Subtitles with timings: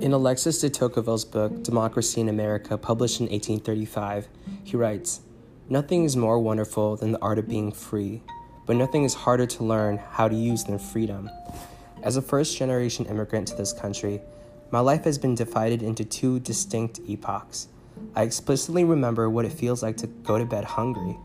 [0.00, 4.28] In Alexis de Tocqueville's book, Democracy in America, published in 1835,
[4.62, 5.22] he writes
[5.68, 8.22] Nothing is more wonderful than the art of being free,
[8.64, 11.28] but nothing is harder to learn how to use than freedom.
[12.04, 14.20] As a first generation immigrant to this country,
[14.70, 17.66] my life has been divided into two distinct epochs.
[18.14, 21.18] I explicitly remember what it feels like to go to bed hungry.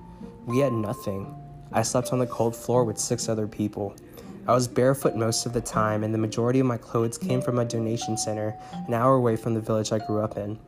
[0.48, 1.32] We had nothing.
[1.72, 3.96] I slept on the cold floor with six other people.
[4.46, 7.60] I was barefoot most of the time, and the majority of my clothes came from
[7.60, 8.54] a donation center
[8.88, 10.60] an hour away from the village I grew up in.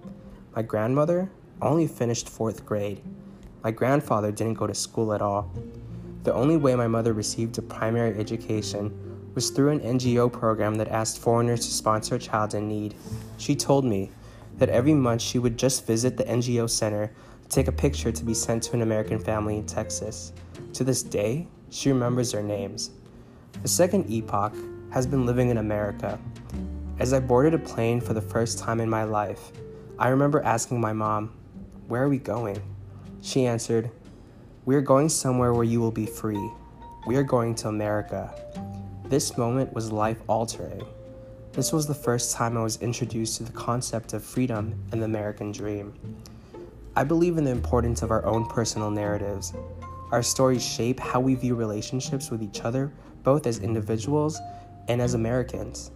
[0.55, 1.29] My grandmother
[1.61, 3.01] only finished fourth grade.
[3.63, 5.51] My grandfather didn't go to school at all.
[6.23, 8.97] The only way my mother received a primary education
[9.35, 12.95] was through an NGO program that asked foreigners to sponsor a child in need.
[13.37, 14.09] She told me
[14.57, 17.11] that every month she would just visit the NGO center
[17.43, 20.31] to take a picture to be sent to an American family in Texas.
[20.71, 22.91] To this day, she remembers their names.
[23.61, 24.53] The second epoch
[24.91, 26.19] has been living in America.
[26.99, 29.51] As I boarded a plane for the first time in my life,
[29.97, 31.33] I remember asking my mom,
[31.87, 32.61] Where are we going?
[33.21, 33.89] She answered,
[34.65, 36.51] We are going somewhere where you will be free.
[37.07, 38.33] We are going to America.
[39.05, 40.83] This moment was life altering.
[41.53, 45.05] This was the first time I was introduced to the concept of freedom and the
[45.05, 45.93] American dream.
[46.95, 49.53] I believe in the importance of our own personal narratives.
[50.11, 52.91] Our stories shape how we view relationships with each other,
[53.25, 54.39] both as individuals
[54.87, 55.91] and as Americans.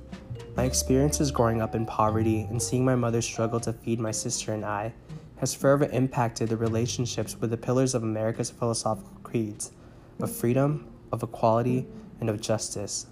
[0.57, 4.53] My experiences growing up in poverty and seeing my mother struggle to feed my sister
[4.53, 4.91] and I
[5.37, 9.71] has forever impacted the relationships with the pillars of America's philosophical creeds
[10.19, 11.87] of freedom, of equality,
[12.19, 13.07] and of justice.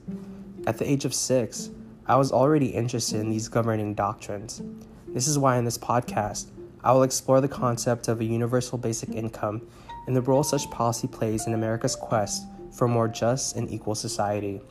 [0.65, 1.69] At the age of six,
[2.05, 4.61] I was already interested in these governing doctrines.
[5.07, 6.47] This is why in this podcast,
[6.83, 9.61] I will explore the concept of a universal basic income
[10.05, 12.43] and the role such policy plays in America's quest
[12.75, 14.61] for a more just and equal society.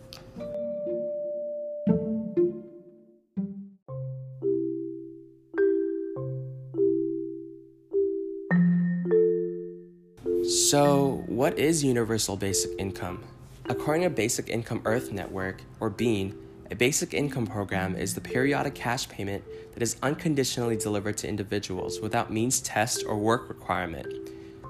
[10.69, 13.25] So, what is universal basic income?
[13.69, 16.37] According to Basic Income Earth Network, or BIEN,
[16.71, 19.45] a basic income program is the periodic cash payment
[19.75, 24.07] that is unconditionally delivered to individuals without means test or work requirement.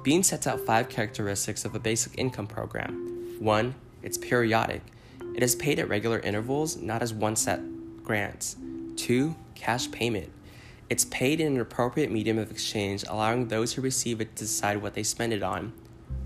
[0.03, 3.06] BIEN sets out five characteristics of a basic income program.
[3.39, 4.83] One, it's periodic.
[5.35, 7.61] It is paid at regular intervals, not as one set
[8.03, 8.57] grants.
[8.97, 10.31] Two, cash payment.
[10.89, 14.81] It's paid in an appropriate medium of exchange, allowing those who receive it to decide
[14.81, 15.73] what they spend it on.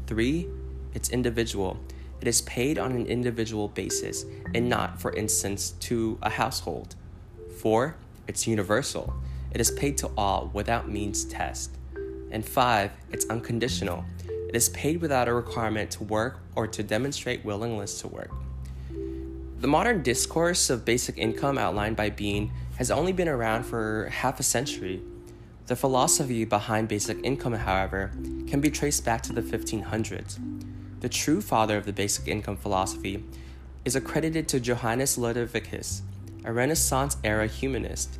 [0.06, 0.48] Three,
[0.94, 1.78] it's individual.
[2.20, 6.94] It is paid on an individual basis and not, for instance, to a household.
[7.56, 7.96] Four,
[8.28, 9.14] it's universal.
[9.52, 11.70] It is paid to all without means test.
[12.30, 14.04] And five, it's unconditional.
[14.50, 18.32] It is paid without a requirement to work or to demonstrate willingness to work.
[19.60, 24.40] The modern discourse of basic income outlined by BIEN has only been around for half
[24.40, 25.02] a century.
[25.68, 28.10] The philosophy behind basic income, however,
[28.48, 30.40] can be traced back to the 1500s.
[30.98, 33.22] The true father of the basic income philosophy
[33.84, 36.02] is accredited to Johannes Ludovicus,
[36.44, 38.18] a Renaissance era humanist.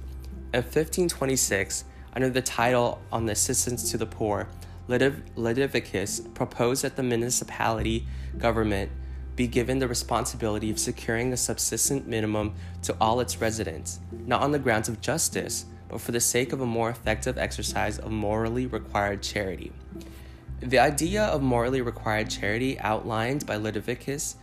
[0.55, 4.47] In 1526, under the title On the Assistance to the Poor,
[4.91, 8.07] Ludovicus proposed that the municipality
[8.39, 8.91] government
[9.37, 14.51] be given the responsibility of securing a subsistent minimum to all its residents, not on
[14.51, 18.67] the grounds of justice, but for the sake of a more effective exercise of morally
[18.67, 19.73] required charity.
[20.61, 24.35] The idea of morally required charity outlined by Ludovicus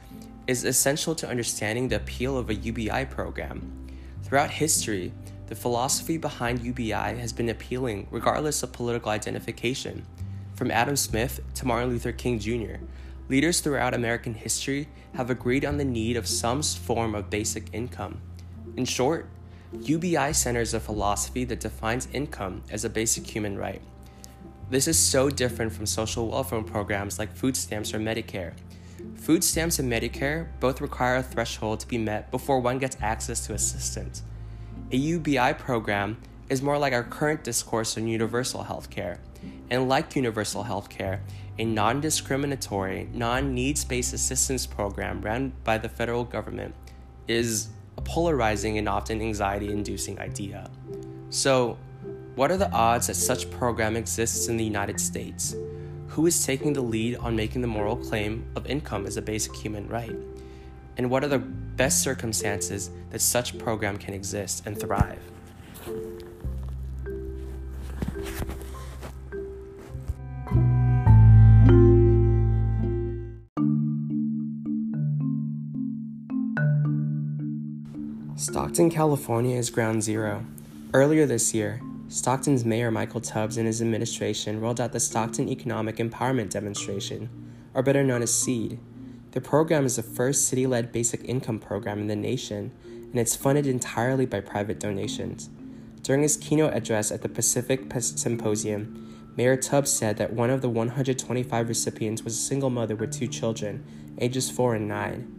[0.47, 3.88] is essential to understanding the appeal of a UBI program.
[4.24, 5.13] Throughout history,
[5.46, 10.06] the philosophy behind UBI has been appealing regardless of political identification.
[10.57, 12.78] From Adam Smith to Martin Luther King Jr.,
[13.29, 18.19] leaders throughout American history have agreed on the need of some form of basic income.
[18.75, 19.29] In short,
[19.79, 23.84] UBI centers a philosophy that defines income as a basic human right.
[24.72, 28.53] This is so different from social welfare programs like food stamps or Medicare.
[29.13, 33.45] Food stamps and Medicare both require a threshold to be met before one gets access
[33.45, 34.24] to assistance.
[34.92, 36.18] A UBI program
[36.50, 39.19] is more like our current discourse on universal healthcare.
[39.69, 41.19] And like universal healthcare,
[41.60, 46.74] a non discriminatory, non needs based assistance program run by the federal government
[47.28, 50.69] is a polarizing and often anxiety inducing idea.
[51.30, 51.78] So,
[52.36, 55.56] what are the odds that such program exists in the United States?
[56.08, 59.56] Who is taking the lead on making the moral claim of income as a basic
[59.56, 60.16] human right?
[60.98, 61.40] and what are the
[61.78, 65.22] best circumstances that such program can exist and thrive.
[78.49, 80.45] Stockton, California is ground zero.
[80.94, 85.97] Earlier this year, Stockton's Mayor Michael Tubbs and his administration rolled out the Stockton Economic
[85.97, 87.27] Empowerment Demonstration,
[87.73, 88.79] or better known as SEED.
[89.31, 93.35] The program is the first city led basic income program in the nation, and it's
[93.35, 95.49] funded entirely by private donations.
[96.01, 100.69] During his keynote address at the Pacific Symposium, Mayor Tubbs said that one of the
[100.69, 103.83] 125 recipients was a single mother with two children,
[104.19, 105.37] ages 4 and 9.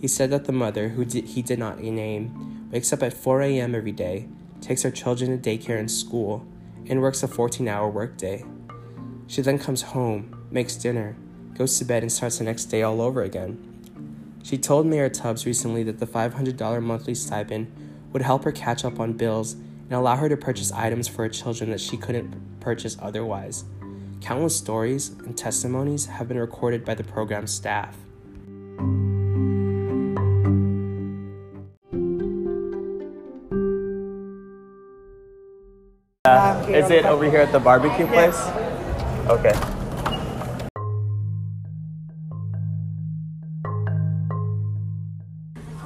[0.00, 3.74] He said that the mother, who he did not name, wakes up at 4 a.m.
[3.74, 4.28] every day
[4.60, 6.46] takes her children to daycare and school,
[6.88, 8.44] and works a 14 hour workday.
[9.26, 11.16] She then comes home, makes dinner,
[11.54, 13.66] goes to bed, and starts the next day all over again.
[14.42, 17.72] She told Mayor Tubbs recently that the $500 monthly stipend
[18.12, 21.28] would help her catch up on bills and allow her to purchase items for her
[21.28, 23.64] children that she couldn't purchase otherwise.
[24.20, 27.96] Countless stories and testimonies have been recorded by the program staff.
[36.74, 38.38] Is it over here at the barbecue place?
[39.28, 39.52] Okay.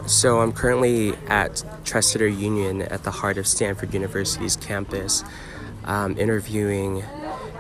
[0.07, 5.25] So I'm currently at Tresidder Union at the heart of Stanford University's campus,
[5.85, 7.03] um, interviewing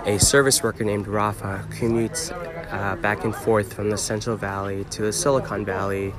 [0.05, 2.31] a service worker named Rafa who commutes
[2.73, 6.12] uh, back and forth from the Central Valley to the Silicon Valley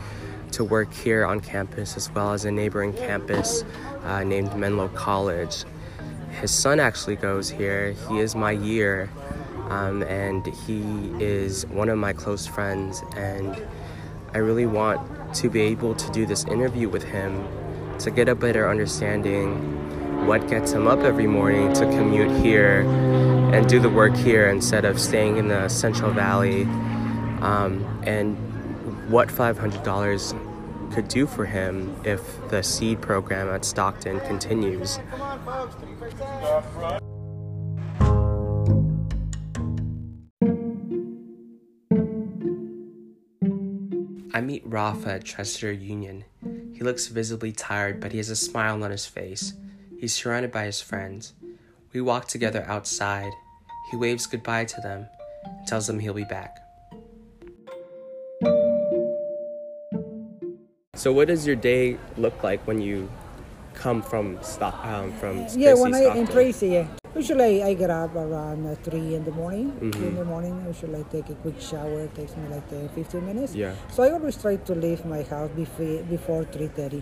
[0.53, 3.63] to work here on campus as well as a neighboring campus
[4.05, 5.65] uh, named Menlo College
[6.41, 7.95] his son actually goes here.
[8.09, 9.09] He is my year,
[9.69, 10.81] um, and he
[11.23, 13.03] is one of my close friends.
[13.15, 13.55] And
[14.33, 17.47] I really want to be able to do this interview with him
[17.99, 22.81] to get a better understanding what gets him up every morning to commute here
[23.53, 26.63] and do the work here instead of staying in the Central Valley,
[27.41, 28.35] um, and
[29.09, 34.99] what $500 could do for him if the seed program at Stockton continues.
[44.33, 46.23] I meet Rafa at Tresidder Union.
[46.73, 49.53] He looks visibly tired, but he has a smile on his face.
[49.99, 51.33] He's surrounded by his friends.
[51.93, 53.31] We walk together outside.
[53.91, 55.07] He waves goodbye to them
[55.43, 56.59] and tells them he'll be back.
[60.95, 63.09] So, what does your day look like when you
[63.75, 66.87] come from Stock um, from yeah when I in Tracy yeah.
[67.15, 69.71] Usually I get up around uh, three in the morning.
[69.71, 70.03] Mm-hmm.
[70.03, 72.01] in the morning, usually I take a quick shower.
[72.01, 73.55] It takes me like uh, 15 minutes.
[73.55, 73.73] Yeah.
[73.89, 77.01] So I always try to leave my house before before 3:30.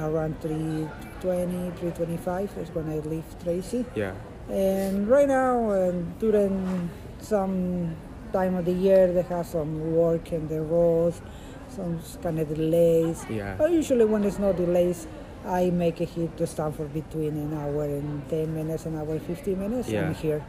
[0.00, 3.84] Around 3:20, 3:25 is when I leave Tracy.
[3.94, 4.14] Yeah.
[4.48, 6.88] And right now, um, during
[7.20, 7.94] some
[8.32, 11.20] time of the year, they have some work in the roads,
[11.68, 13.26] some kind of delays.
[13.28, 13.56] Yeah.
[13.58, 15.06] But usually when there's no delays,
[15.46, 19.54] I make a hit to Stanford between an hour and 10 minutes, an hour 50
[19.54, 19.88] minutes.
[19.88, 20.08] Yeah.
[20.08, 20.44] I'm here.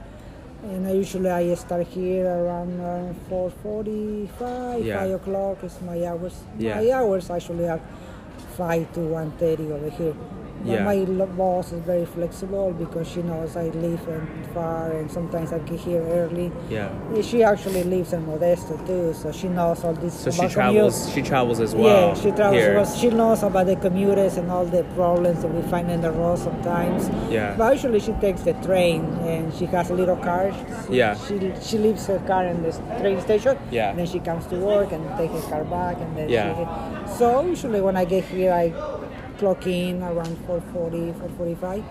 [0.64, 5.00] And I usually I start here around uh, 4.45, yeah.
[5.00, 6.44] 5 o'clock is my hours.
[6.60, 6.76] Yeah.
[6.76, 7.82] My hours actually are
[8.58, 10.14] 5 to 1.30 over here.
[10.64, 10.84] But yeah.
[10.84, 14.02] my boss is very flexible because she knows I live
[14.54, 16.52] far and sometimes I get here early.
[16.70, 16.92] Yeah.
[17.22, 20.20] She actually lives in Modesto too, so she knows all this.
[20.20, 21.00] So she travels.
[21.00, 21.16] Commute.
[21.16, 22.10] She travels as well.
[22.10, 23.02] Yeah, she travels.
[23.02, 23.10] Here.
[23.12, 26.38] She knows about the commuters and all the problems that we find in the road
[26.38, 27.10] sometimes.
[27.32, 27.56] Yeah.
[27.58, 30.54] But usually she takes the train and she has a little car.
[30.88, 31.16] She, yeah.
[31.16, 33.58] She she leaves her car in the train station.
[33.72, 33.90] Yeah.
[33.90, 36.30] And then she comes to work and takes her car back and then.
[36.30, 36.54] Yeah.
[37.08, 38.70] She, so usually when I get here, I
[39.42, 41.84] clock in around 4.40, 4.45.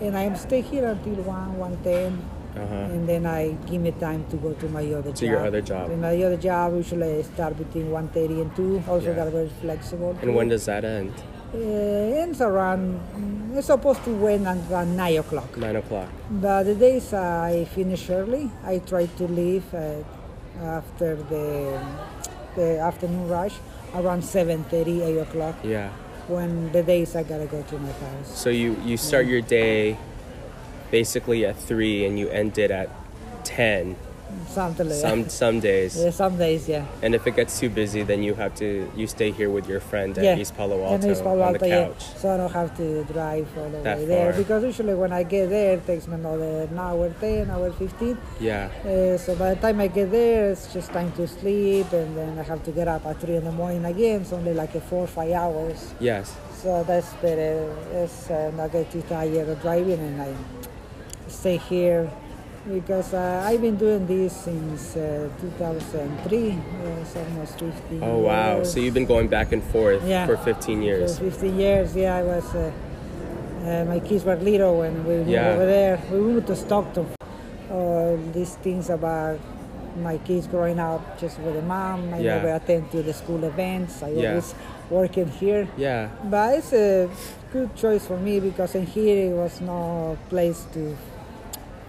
[0.00, 2.18] And I am stay here until 1, 1.10.
[2.56, 2.74] Uh-huh.
[2.94, 5.30] And then I give me time to go to my other to job.
[5.30, 5.90] your other job.
[5.90, 8.82] And my other job usually I start between 1.30 and 2.
[8.88, 9.16] Also Yeah.
[9.20, 10.16] got very flexible.
[10.22, 11.12] And when does that end?
[11.54, 12.82] Uh, ends around,
[13.14, 15.50] mm, it's supposed to end at around 9 o'clock.
[15.56, 16.08] Nine o'clock.
[16.30, 19.68] But the days I finish early, I try to leave
[20.78, 21.78] after the,
[22.56, 23.54] the afternoon rush
[23.94, 25.56] around 7.30, 8 o'clock.
[25.62, 25.90] Yeah.
[26.28, 28.36] When the days I gotta go to my house.
[28.36, 29.96] So you you start your day
[30.90, 32.90] basically at three and you end it at
[33.44, 33.96] ten.
[34.48, 35.96] Some some days.
[35.96, 36.86] Yeah, some days, yeah.
[37.02, 39.80] And if it gets too busy, then you have to you stay here with your
[39.80, 40.36] friend at yeah.
[40.36, 41.86] East Palo Alto and East Palo on the Alto, yeah.
[41.86, 42.02] couch.
[42.16, 44.42] So I don't have to drive all the That way there far.
[44.42, 48.18] because usually when I get there, it takes me another an hour, ten, hour fifteen.
[48.40, 48.70] Yeah.
[48.84, 52.38] Uh, so by the time I get there, it's just time to sleep, and then
[52.38, 54.22] I have to get up at three in the morning again.
[54.22, 55.94] It's only like a four or five hours.
[56.00, 56.36] Yes.
[56.62, 57.74] So that's better.
[57.92, 60.34] It's uh, not get too tired of driving, and I
[61.28, 62.10] stay here
[62.68, 66.50] because uh, I've been doing this since uh, 2003.
[66.50, 68.56] Uh, it's almost 15 Oh wow.
[68.56, 68.72] years.
[68.72, 70.26] So you've been going back and forth Yeah.
[70.26, 71.18] for 15 years.
[71.18, 72.70] For 15 years, yeah, I was uh,
[73.66, 75.50] Uh, my kids were little when we moved Yeah.
[75.54, 75.98] over there.
[76.12, 77.06] We moved to Stockton.
[77.68, 79.40] Uh, these things about
[80.00, 82.14] my kids growing up just with a mom.
[82.14, 82.36] I Yeah.
[82.36, 84.02] never attend to the school events.
[84.06, 84.28] I Yeah.
[84.28, 84.54] always
[84.88, 85.66] working here.
[85.76, 86.08] Yeah.
[86.30, 87.08] But it's a
[87.52, 90.94] good choice for me because in here it was no place to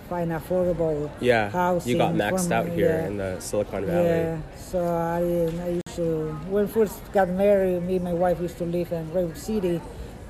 [0.09, 1.49] find affordable Yeah.
[1.49, 1.91] housing.
[1.91, 3.07] You got maxed out here yeah.
[3.07, 4.05] in the Silicon Valley.
[4.07, 5.19] Yeah, so I,
[5.63, 9.11] I used to, when first got married, me and my wife used to live in
[9.13, 9.81] Redwood City.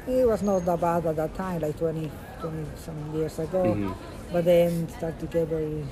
[0.07, 3.63] It was not that bad at that time, like 20, 20 some years ago.
[3.63, 3.93] Mhm.
[4.31, 5.83] But then started to get very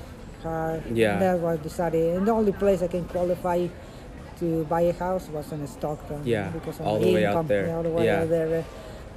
[0.42, 0.82] hard.
[0.92, 1.18] Yeah.
[1.18, 3.66] That's why I decided, and the only place I can qualify
[4.40, 6.20] to buy a house was in Stockton.
[6.24, 7.66] Yeah, because all the way out income, there.
[7.66, 8.64] yeah, all the way out there.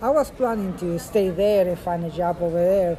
[0.01, 2.97] I was planning to stay there and find a job over there,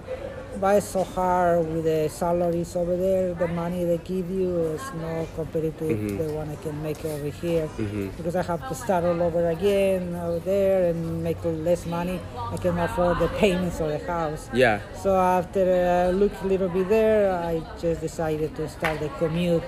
[0.60, 3.32] but it's so hard with the salaries over there.
[3.34, 6.18] The money they give you is not competitive Mhm.
[6.18, 8.10] the one I can make over here Mhm.
[8.16, 12.20] because I have to start all over again over there and make less money.
[12.52, 14.48] I can afford the payments of the house.
[14.52, 14.80] Yeah.
[15.02, 15.62] So after
[16.08, 19.62] I looked a little bit there, I just decided to start the commute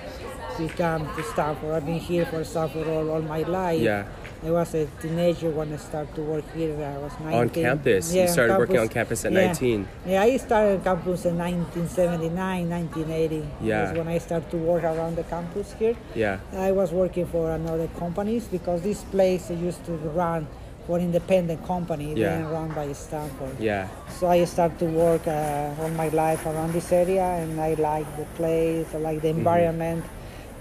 [0.57, 1.71] to come to Stanford.
[1.73, 3.81] I've been here for Stanford all, all my life.
[3.81, 4.03] Yeah.
[4.45, 6.75] I was a teenager when I started to work here.
[6.75, 7.39] I was 19.
[7.39, 8.13] On campus.
[8.13, 9.45] Yeah, you started working on campus at Yeah.
[9.47, 9.87] 19.
[10.05, 13.47] Yeah, I started on campus in 1979, 1980.
[13.61, 13.85] Yeah.
[13.85, 15.95] That's when I started to work around the campus here.
[16.13, 16.39] Yeah.
[16.57, 20.47] I was working for another companies because this place used to run
[20.87, 22.29] for independent company, Yeah.
[22.39, 23.55] then run by Stanford.
[23.59, 23.87] Yeah.
[24.19, 28.07] So I started to work uh, all my life around this area, and I like
[28.17, 29.37] the place, I like the Mm-hmm.
[29.37, 30.03] environment.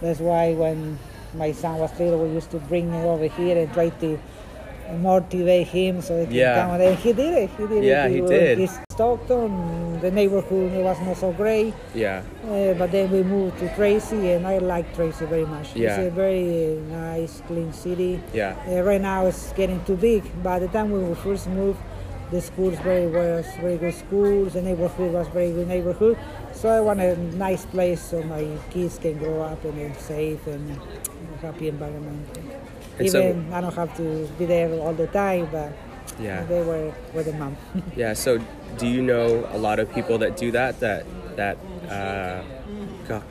[0.01, 0.99] That's why when
[1.35, 4.19] my son was little, we used to bring him over here and try to
[4.99, 6.67] motivate him so he can Yeah.
[6.67, 6.81] come.
[6.81, 7.51] And he did it.
[7.57, 8.13] He did Yeah, it.
[8.13, 8.59] he went did.
[8.59, 12.21] to Stockton, the neighborhood was not so great, Yeah.
[12.51, 15.75] uh, but then we moved to Tracy, and I like Tracy very much.
[15.75, 15.97] Yeah.
[15.97, 18.21] It's a very uh, nice, clean city.
[18.35, 18.55] Yeah.
[18.69, 20.23] Uh, right now it's getting too big.
[20.43, 21.79] By the time we first moved,
[22.31, 24.55] the schools very was very good schools.
[24.55, 26.17] The neighborhood was very good neighborhood.
[26.53, 30.47] So I want a nice place so my kids can grow up in a safe
[30.47, 30.79] and
[31.43, 32.27] happy environment.
[32.99, 35.73] And so- Even I don't have to be there all the time, but
[36.21, 36.45] Yeah.
[36.45, 37.57] they were with the mom.
[37.97, 38.15] Yeah.
[38.15, 38.39] So,
[38.79, 40.81] do you know a lot of people that do that?
[40.81, 41.05] That
[41.37, 41.57] that
[41.89, 42.43] uh,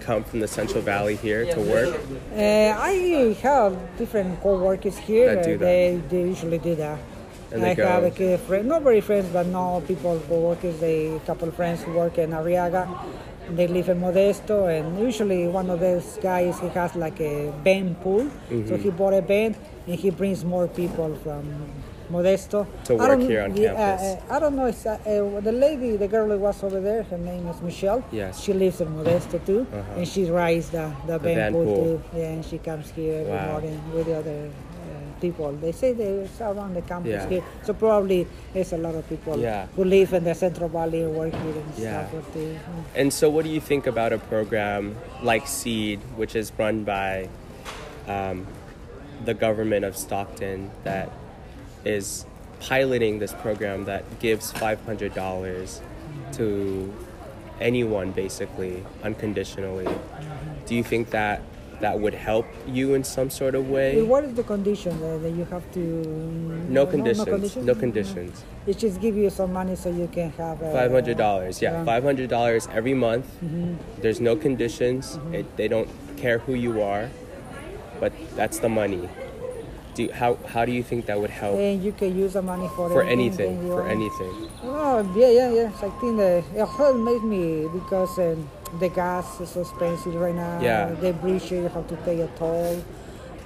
[0.05, 1.89] come from the Central Valley here to work?
[2.35, 5.35] Uh, I have different co-workers here.
[5.35, 5.65] That do that.
[5.65, 6.99] They, they usually do that.
[7.51, 10.79] And I have a kid friend, not very friends, but no people co-workers.
[10.79, 12.87] They a couple of friends who work in Arrillaga.
[13.49, 17.99] They live in Modesto, and usually one of those guys he has like a band
[18.01, 18.23] pool.
[18.49, 18.67] Mm-hmm.
[18.67, 19.57] So he bought a band,
[19.87, 21.43] and he brings more people from
[22.11, 24.23] Modesto To work here on yeah, campus.
[24.29, 24.65] uh, I don't know.
[24.67, 28.03] Uh, uh, the lady, the girl who was over there, her name is Michelle.
[28.11, 28.39] Yes.
[28.41, 29.97] She lives in Modesto too, Uh-huh.
[29.97, 31.83] and she rides the, the, van band pool, pool.
[31.83, 32.01] too.
[32.17, 33.51] Yeah, and she comes here every Wow.
[33.51, 34.70] morning with the other uh,
[35.19, 35.51] people.
[35.53, 37.29] They say they're around the campus Yeah.
[37.29, 39.67] here, so probably there's a lot of people Yeah.
[39.75, 42.07] who live in the Central Valley and work here in Yeah.
[42.07, 42.57] Stanford too.
[42.95, 47.27] And so, what do you think about a program like Seed, which is run by
[48.07, 48.47] um,
[49.25, 51.09] the government of Stockton, that
[51.85, 52.25] is
[52.59, 55.81] piloting this program that gives $500
[56.33, 56.91] to
[57.59, 59.87] anyone basically unconditionally?
[60.65, 61.41] Do you think that
[61.81, 64.01] that would help you in some sort of Well, way?
[64.01, 65.79] What is the condition uh, that you have to?
[66.69, 67.55] No conditions.
[67.57, 68.43] No conditions.
[68.67, 71.71] It just give you some money so you can have uh, Five hundred dollars, yeah,
[71.71, 71.83] yeah.
[71.85, 73.25] five hundred dollars every month.
[73.43, 74.01] Mm-hmm.
[74.01, 75.19] There's no conditions.
[75.33, 77.09] It, they don't care who you are,
[77.99, 79.09] but that's the money.
[79.95, 82.41] Do you, how how do you think that would help And you can use the
[82.41, 83.57] money for for anything.
[83.59, 83.67] anything?
[83.67, 83.91] For want.
[83.91, 84.49] anything?
[84.63, 85.73] Oh, yeah, yeah, yes.
[85.83, 88.47] I think the it helped made me because um,
[88.79, 90.61] the gas is so expensive right now.
[90.61, 90.91] Yeah.
[90.95, 92.81] The bridge, you have to pay a toll.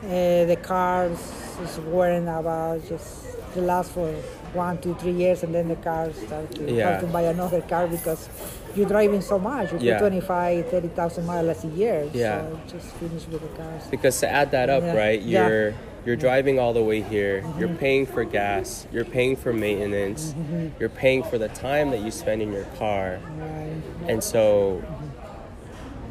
[0.06, 1.18] Uh, the cars
[1.64, 4.08] is worrying about just to last for
[4.54, 6.92] one, two, three years, and then the cars start to Yeah.
[6.92, 8.30] have to buy another car because
[8.76, 9.72] you're driving so much.
[9.74, 9.94] You Yeah.
[9.98, 12.08] put 25, 30,000 miles a year.
[12.14, 12.42] Yeah.
[12.42, 13.84] So just finish with the cars.
[13.90, 14.96] Because to add that up, Yeah.
[14.96, 15.22] right?
[15.22, 15.72] Yeah.
[16.06, 17.44] You're driving all the way here.
[17.58, 18.86] You're paying for gas.
[18.92, 20.36] You're paying for maintenance.
[20.80, 23.20] You're paying for the time that you spend in your car.
[23.38, 23.82] Right.
[24.08, 24.84] And so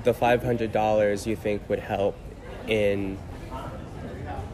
[0.02, 2.16] the $500 you think would help
[2.66, 3.18] in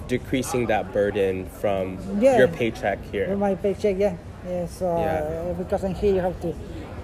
[0.09, 2.37] decreasing that burden from Yeah.
[2.37, 3.35] your paycheck here.
[3.37, 4.17] my paycheck, yeah.
[4.47, 5.51] Yeah, so Yeah.
[5.51, 6.55] Uh, because in here you have to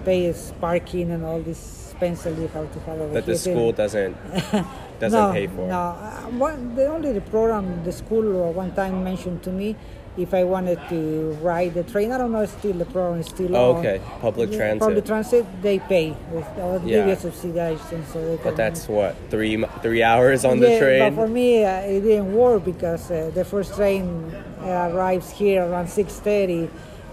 [0.05, 4.15] pay parking and all this have to have over That the school doesn't
[4.99, 5.67] doesn't no, pay for.
[5.67, 9.75] No, uh, one, the only the program the school one time mentioned to me
[10.17, 12.11] if I wanted to ride the train.
[12.11, 13.77] I don't know if still the program is still Oh, on.
[13.77, 14.01] okay.
[14.19, 14.79] Public Yeah, transit.
[14.81, 17.15] Public transit they pay or Yeah.
[17.15, 20.99] subsidized, and so they But that's what three three hours on yeah, the train.
[20.99, 25.61] But for me, uh, it didn't work because uh, the first train uh, arrives here
[25.63, 26.69] around 6:30,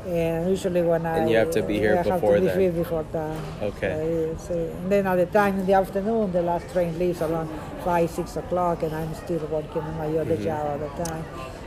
[0.07, 2.47] And usually when I And you have to be here I have before to be
[2.49, 2.61] then.
[2.61, 3.37] here before that.
[3.63, 3.93] Okay.
[4.35, 7.49] Uh, so, and then at the time in the afternoon, the last train leaves around
[7.85, 10.45] five, six o'clock, and I'm still working on my other Mm-hmm.
[10.45, 11.25] job at the time.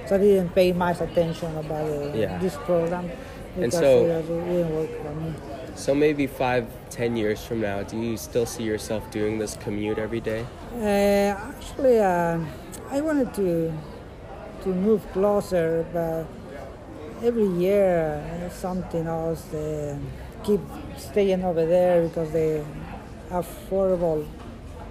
[0.08, 2.38] So I didn't pay much attention about uh, Yeah.
[2.38, 3.10] this program
[3.56, 5.34] because so- it, was- it didn't work for me.
[5.75, 10.00] So maybe five, ten years from now, do you still see yourself doing this commute
[10.00, 10.44] every day?
[10.74, 12.39] Uh, actually, uh,
[12.89, 13.72] I wanted to
[14.63, 16.25] to move closer, but
[17.24, 19.43] every year something else.
[19.51, 19.97] they
[20.43, 20.62] keep
[20.97, 22.63] staying over there because the
[23.31, 24.25] affordable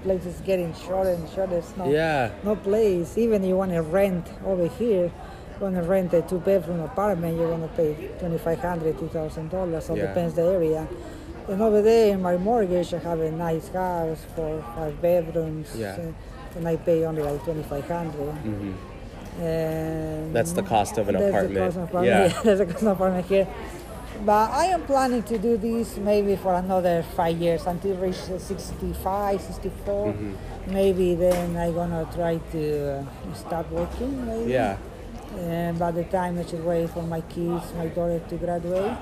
[0.02, 1.52] places getting shorter and shorter.
[1.52, 2.30] There's no Yeah.
[2.44, 3.16] no place.
[3.18, 7.38] Even you want to rent over here, you want to rent a two bedroom apartment,
[7.38, 9.88] you're gonna pay twenty five hundred, two thousand dollars.
[9.90, 10.06] All Yeah.
[10.08, 10.86] depends the area.
[11.48, 15.96] And over there in my mortgage, I have a nice house for five bedrooms, Yeah.
[16.56, 17.86] and I pay only like twenty five
[19.38, 21.56] hmm That's the cost of an apartment.
[21.56, 22.06] of apartment.
[22.06, 22.42] Yeah.
[22.44, 23.46] that's the cost of apartment here.
[24.24, 29.40] But I am planning to do this maybe for another five years until reach 65,
[29.40, 30.12] 64.
[30.12, 30.72] Mm-hmm.
[30.72, 34.26] Maybe then I'm gonna try to uh, start working.
[34.26, 34.52] Maybe.
[34.52, 34.78] Yeah.
[35.38, 38.96] And by the time I should wait for my kids, my daughter to graduate,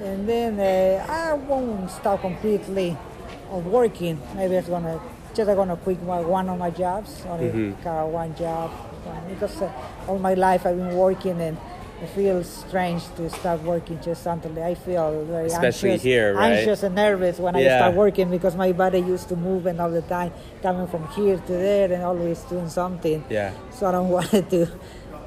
[0.00, 2.96] and then uh, I won't stop completely
[3.50, 4.20] of working.
[4.36, 5.00] Maybe I'm gonna
[5.34, 7.82] just gonna quit my, one of my jobs, only Mhm.
[7.82, 8.70] car one job,
[9.28, 9.70] because uh,
[10.08, 11.56] all my life I've been working and.
[12.02, 14.60] It feels strange to start working just suddenly.
[14.62, 16.52] I feel very Especially anxious, here, right?
[16.52, 19.90] anxious and nervous when I start working because my body used to move and all
[19.90, 23.24] the time coming from here to there and always doing something.
[23.30, 23.52] Yeah.
[23.70, 24.66] So I don't want to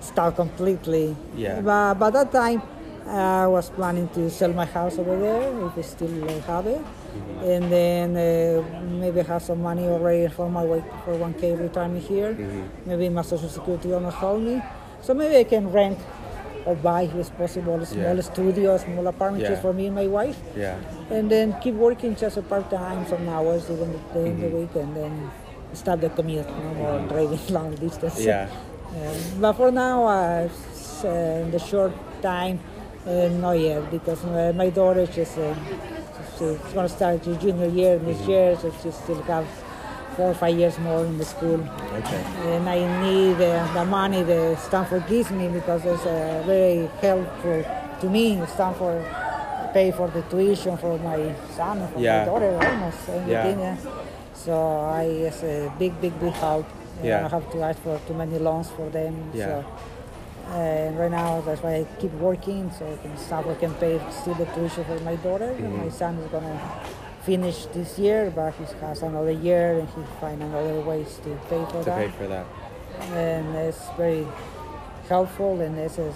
[0.01, 1.15] stop completely.
[1.35, 1.61] Yeah.
[1.61, 2.61] But by that time,
[3.07, 6.81] I was planning to sell my house over there if I still uh, have it,
[7.17, 7.49] Mm-hmm.
[7.51, 12.33] and then uh, maybe have some money already for my work for 1K retirement here.
[12.33, 12.89] Mm-hmm.
[12.89, 14.61] Maybe my social security gonna help me,
[15.01, 15.99] so maybe I can rent
[16.65, 18.21] or buy if it's possible a small Yeah.
[18.21, 19.49] studio, a small apartment Yeah.
[19.49, 20.75] just for me and my wife Yeah.
[21.09, 24.41] and then keep working just a part time, some hours during the, during Mm-hmm.
[24.41, 25.31] the week, and then
[25.73, 28.19] start the commute, no more driving long distance.
[28.23, 28.47] Yeah.
[28.87, 30.47] Um, but for now, uh,
[31.03, 31.07] uh,
[31.43, 32.57] in the short time,
[33.05, 35.53] uh, not yet, because uh, my daughter just uh,
[36.37, 38.29] she's going to start her junior year this Mm-hmm.
[38.31, 39.47] year, so she still have
[40.15, 41.59] four or five years more in the school
[41.99, 42.23] Okay.
[42.53, 47.63] and I need uh, the money that Stanford gives me because it's uh, very helpful
[48.01, 48.41] to me.
[48.47, 49.05] Stanford
[49.73, 52.19] pay for the tuition for my son and for Yeah.
[52.19, 53.59] my daughter almost everything.
[53.59, 53.77] Yeah.
[53.85, 53.91] yeah.
[54.33, 54.53] So
[54.99, 56.65] I it's a big, big, big help.
[57.01, 59.13] And I don't have to ask for too many loans for them.
[59.33, 59.45] Yeah.
[59.45, 59.65] So,
[60.51, 64.35] and right now that's why I keep working so I can Stanford can pay still
[64.35, 65.51] the tuition for my daughter.
[65.51, 65.77] And Mm-hmm.
[65.77, 66.59] my son is gonna
[67.23, 71.63] finish this year, but he has another year and he find another ways to pay
[71.65, 72.45] for To that pay for that.
[73.11, 74.25] and it's very
[75.09, 76.13] helpful and it's a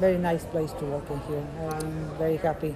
[0.00, 1.46] very nice place to work in here.
[1.70, 2.74] I'm very happy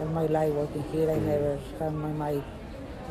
[0.00, 1.08] in my life working here.
[1.10, 2.42] I never have my mind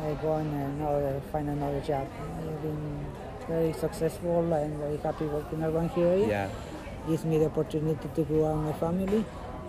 [0.02, 2.06] uh, going and another find another job.
[2.38, 3.06] I've been
[3.48, 6.16] very successful and very happy working around here.
[6.16, 6.48] Yeah.
[7.08, 9.24] Gives me the opportunity to grow my family.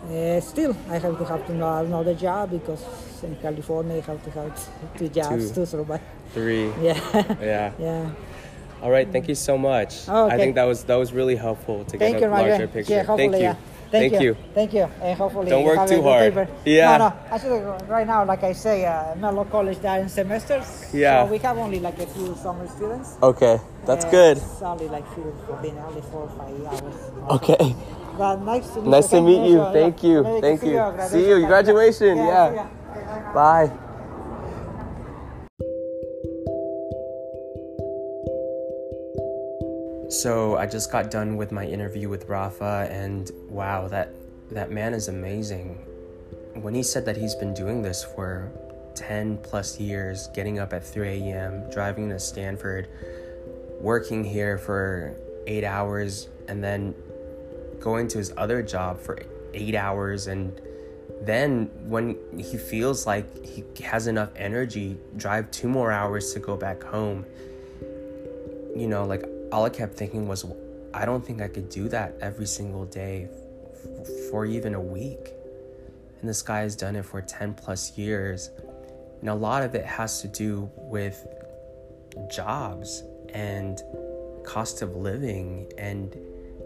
[0.09, 2.83] Uh, still, I have to have to know another job because
[3.23, 5.55] in California I have to have two jobs Two.
[5.61, 6.01] to survive.
[6.33, 6.71] Three.
[6.81, 6.99] Yeah,
[7.41, 7.71] Yeah.
[7.79, 8.09] yeah.
[8.81, 9.11] All right.
[9.11, 10.07] Thank you so much.
[10.07, 12.93] Oh, I think that was that was really helpful to Thank get a larger picture.
[12.93, 13.41] Yeah, Thank you.
[13.41, 13.55] yeah.
[13.91, 14.29] Thank, Thank you.
[14.29, 14.37] you.
[14.53, 14.89] Thank you.
[15.01, 16.33] And hopefully Don't work too hard.
[16.33, 16.47] paper.
[16.65, 16.97] Yeah.
[16.97, 17.13] No, no.
[17.31, 20.93] Actually, right now, like I say, uh, Menlo College there in semesters.
[20.93, 21.23] Yeah.
[21.25, 23.15] So we have only like a few summer students.
[23.23, 23.59] Okay.
[23.85, 24.37] That's Uh, good.
[24.37, 26.95] It's only like few, fourteen, only four or five hours.
[27.31, 27.75] Okay.
[28.17, 29.19] But nice to meet Nice you.
[29.19, 29.59] to meet you.
[29.71, 30.23] Thank you.
[30.41, 30.93] Thank see you.
[31.07, 31.45] See you.
[31.47, 32.17] Graduation.
[32.17, 32.25] Yeah.
[32.25, 32.49] Yeah.
[32.49, 32.65] see ya.
[32.91, 33.71] Okay, Bye.
[40.09, 44.13] So I just got done with my interview with Rafa, and wow, that
[44.51, 45.75] that man is amazing.
[46.55, 48.49] When he said that he's been doing this for
[48.95, 52.87] 10 plus years, getting up at 3 a.m., driving to Stanford,
[53.81, 55.13] working here for
[55.45, 56.95] eight hours, and then
[57.81, 59.19] going to his other job for
[59.53, 60.61] eight hours, and
[61.21, 66.55] then when he feels like he has enough energy, drive two more hours to go
[66.55, 67.25] back home
[68.77, 70.45] you know, like all I kept thinking was,
[70.93, 73.29] I don't think I could do that every single day
[73.73, 75.33] f- for even a week.
[76.19, 78.49] And this guy has done it for 10 plus years.
[79.21, 81.25] And a lot of it has to do with
[82.29, 83.81] jobs and
[84.43, 86.15] cost of living and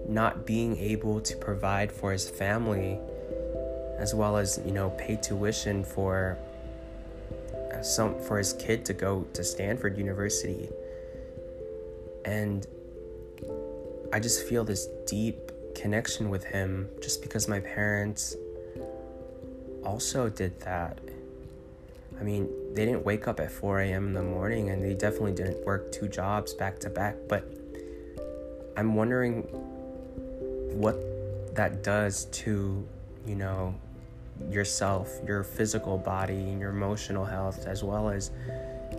[0.07, 2.99] not being able to provide for his family
[3.97, 6.37] as well as, you know, pay tuition for
[7.81, 10.69] some for his kid to go to Stanford University.
[12.25, 12.65] And
[14.13, 18.35] I just feel this deep connection with him just because my parents
[19.83, 20.99] also did that.
[22.19, 24.07] I mean, they didn't wake up at 4 a.m.
[24.07, 27.43] in the morning and they definitely didn't work two jobs back to back, but
[28.77, 29.41] I'm wondering
[30.73, 30.95] what
[31.55, 32.87] that does to,
[33.25, 33.75] you know,
[34.49, 38.31] yourself, your physical body, and your emotional health, as well as,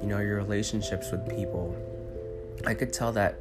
[0.01, 1.75] you know, your relationships with people.
[2.67, 3.35] I could tell that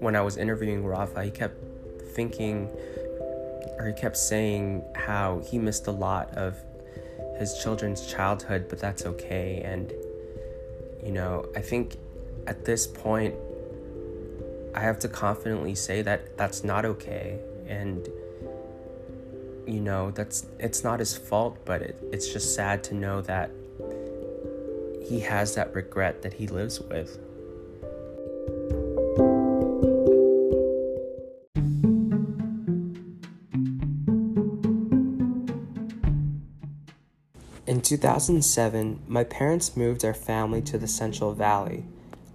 [0.00, 1.56] when I was interviewing Rafa, he kept
[2.14, 2.68] thinking
[3.78, 6.56] or he kept saying how he missed a lot of
[7.38, 9.62] his children's childhood, but that's okay.
[9.64, 9.92] And,
[11.04, 11.96] you know, I think
[12.46, 13.34] at this point,
[14.74, 17.38] I have to confidently say that that's not okay.
[17.66, 18.08] And,
[19.66, 23.50] you know, that's it's not his fault, but it, it's just sad to know that
[25.06, 27.18] he has that regret that he lives with.
[37.88, 41.86] 2007, my parents moved our family to the Central Valley.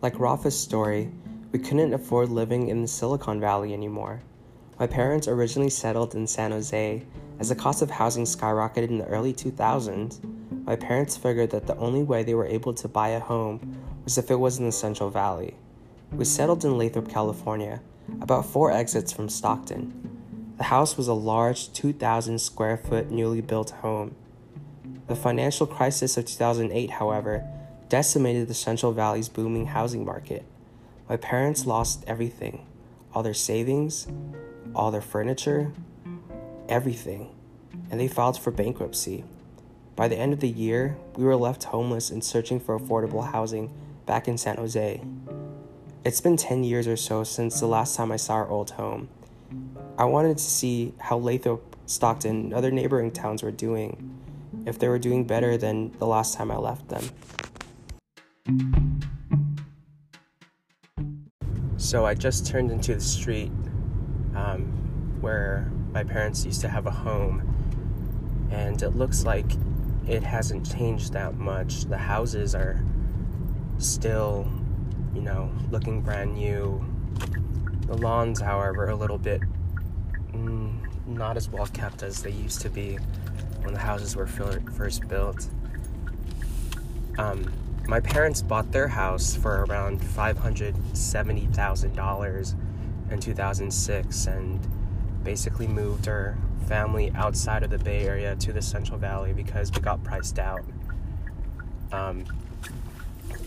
[0.01, 1.11] Like Rafa's story,
[1.51, 4.23] we couldn't afford living in the Silicon Valley anymore.
[4.79, 7.05] My parents originally settled in San Jose.
[7.39, 10.23] As the cost of housing skyrocketed in the early 2000s,
[10.65, 14.17] my parents figured that the only way they were able to buy a home was
[14.17, 15.53] if it was in the Central Valley.
[16.11, 17.79] We settled in Lathrop, California,
[18.21, 20.55] about four exits from Stockton.
[20.57, 24.15] The house was a large 2,000 square foot newly built home.
[25.07, 27.45] The financial crisis of 2008, however,
[27.89, 30.45] decimated the Central Valley's booming housing market.
[31.09, 32.65] My parents lost everything
[33.13, 34.07] all their savings,
[34.73, 35.71] all their furniture,
[36.67, 37.29] everything,
[37.91, 39.23] and they filed for bankruptcy.
[39.95, 43.71] By the end of the year, we were left homeless and searching for affordable housing
[44.07, 45.01] back in San Jose.
[46.03, 49.09] It's been 10 years or so since the last time I saw our old home.
[49.97, 54.22] I wanted to see how Lathrop, Stockton, and other neighboring towns were doing,
[54.65, 57.04] if they were doing better than the last time I left them.
[61.78, 63.52] So I just turned into the street
[64.36, 69.45] um, where my parents used to have a home, and it looks like
[70.08, 71.86] it hasn't changed that much.
[71.86, 72.84] The houses are
[73.78, 74.47] still,
[75.13, 76.84] you know, looking brand new.
[77.88, 79.41] The lawns, however, are a little bit
[80.32, 82.97] mm, not as well kept as they used to be
[83.63, 85.47] when the houses were first built.
[87.17, 87.52] Um,
[87.88, 92.56] my parents bought their house for around $570,000
[93.12, 94.60] in 2006 and
[95.23, 99.82] basically moved our family outside of the Bay Area to the Central Valley because we
[99.82, 100.63] got priced out.
[101.91, 102.23] Um,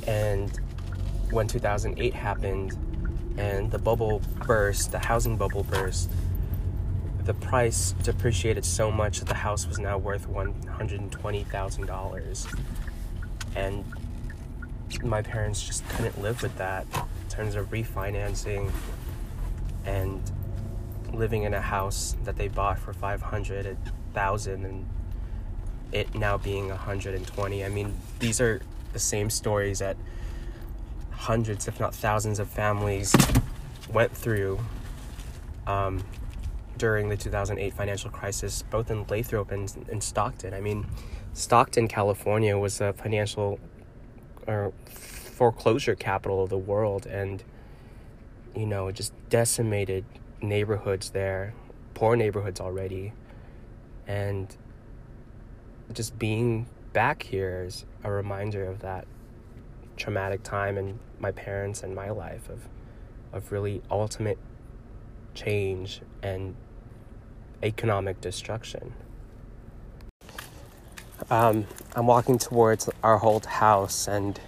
[0.07, 0.61] and
[1.31, 2.77] when 2008 happened
[3.39, 6.11] and the bubble burst, the housing bubble burst,
[7.27, 12.61] the price depreciated so much that the house was now worth $120,000.
[13.57, 13.85] And
[15.03, 18.71] my parents just couldn't live with that in terms of refinancing
[19.85, 20.23] and
[21.13, 23.77] living in a house that they bought for 500 a
[24.47, 24.87] and
[25.93, 28.63] it now being 120 i mean these are
[28.95, 29.95] the same stories that
[31.11, 33.15] hundreds if not thousands of families
[33.93, 34.59] went through
[35.67, 36.03] um,
[36.79, 40.55] during the 2008 financial crisis both in lathrop and in stockton.
[40.55, 40.87] I mean
[41.33, 43.59] stockton california was a financial
[44.47, 47.45] or foreclosure capital of the world and
[48.55, 50.05] you know just decimated
[50.41, 51.55] neighborhoods there
[51.97, 53.13] poor neighborhoods already.
[54.07, 54.55] And
[55.93, 59.07] just being back here is a reminder of that
[59.97, 62.69] traumatic time in my parents and my life of
[63.33, 64.39] of really ultimate
[65.35, 66.55] change and
[67.67, 68.93] economic destruction.
[71.31, 74.41] Um, I'm walking towards our old house, and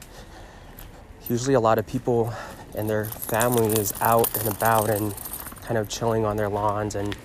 [1.29, 2.33] usually a lot of people
[2.75, 5.15] and their family is out and about and
[5.63, 7.17] kind of chilling on their lawns and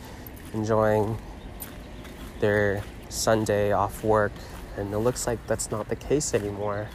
[0.54, 1.18] enjoying
[2.40, 4.32] their Sunday off work.
[4.78, 6.88] And it looks like that's not the case anymore,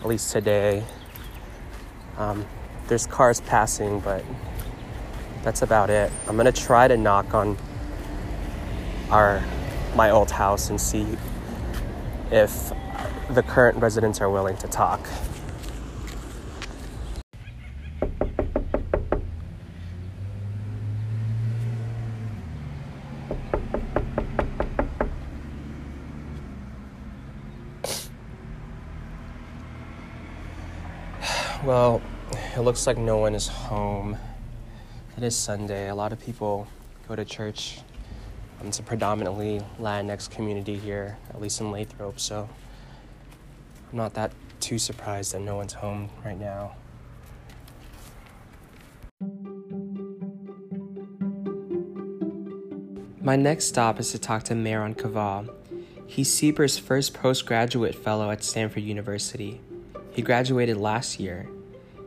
[0.00, 0.84] at least today.
[2.18, 2.44] Um,
[2.88, 4.24] there's cars passing, but
[5.42, 6.10] that's about it.
[6.26, 7.56] I'm gonna try to knock on
[9.12, 9.44] our
[9.94, 11.06] my old house and see
[12.30, 12.72] if
[13.30, 15.06] the current residents are willing to talk.
[31.64, 32.02] Well,
[32.56, 34.16] it looks like no one is home.
[35.16, 35.90] It is Sunday.
[35.90, 36.66] A lot of people
[37.06, 37.82] go to church
[38.62, 42.48] Um, it's a predominantly Latinx community here, at least in Lathrop, so
[43.90, 46.76] I'm not that too surprised that no one's home right now.
[53.20, 55.52] My next stop is to talk to Mehran Kaval.
[56.06, 59.60] He's CBER's first postgraduate fellow at Stanford University.
[60.12, 61.48] He graduated last year.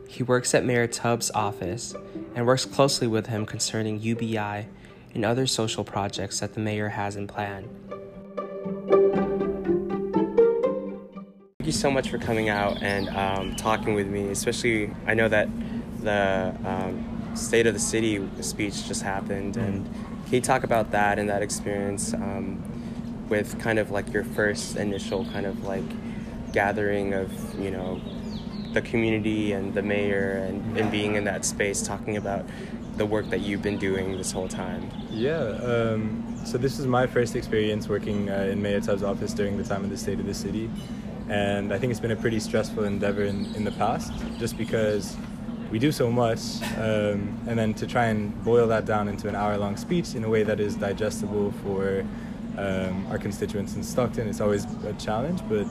[0.08, 1.94] He works at Mayor Tubbs' office
[2.34, 4.68] and works closely with him concerning UBI
[5.16, 7.68] and other social projects that the mayor has in plan.
[11.58, 15.28] Thank you so much for coming out and um, talking with me, especially I know
[15.28, 15.48] that
[16.02, 19.86] the um, State of the City speech just happened and
[20.26, 22.62] can you talk about that and that experience um,
[23.28, 25.84] with kind of like your first initial kind of like
[26.52, 28.00] gathering of, you know,
[28.74, 32.44] the community and the mayor and, and being in that space talking about
[32.96, 34.90] the work that you've been doing this whole time?
[35.10, 39.56] Yeah, um, so this is my first experience working uh, in Mayor Tubbs' office during
[39.56, 40.70] the time of the State of the City.
[41.28, 45.16] And I think it's been a pretty stressful endeavor in, in the past, just because
[45.70, 49.34] we do so much, um, and then to try and boil that down into an
[49.34, 52.04] hour long speech in a way that is digestible for
[52.56, 55.40] um, our constituents in Stockton, it's always a challenge.
[55.48, 55.66] But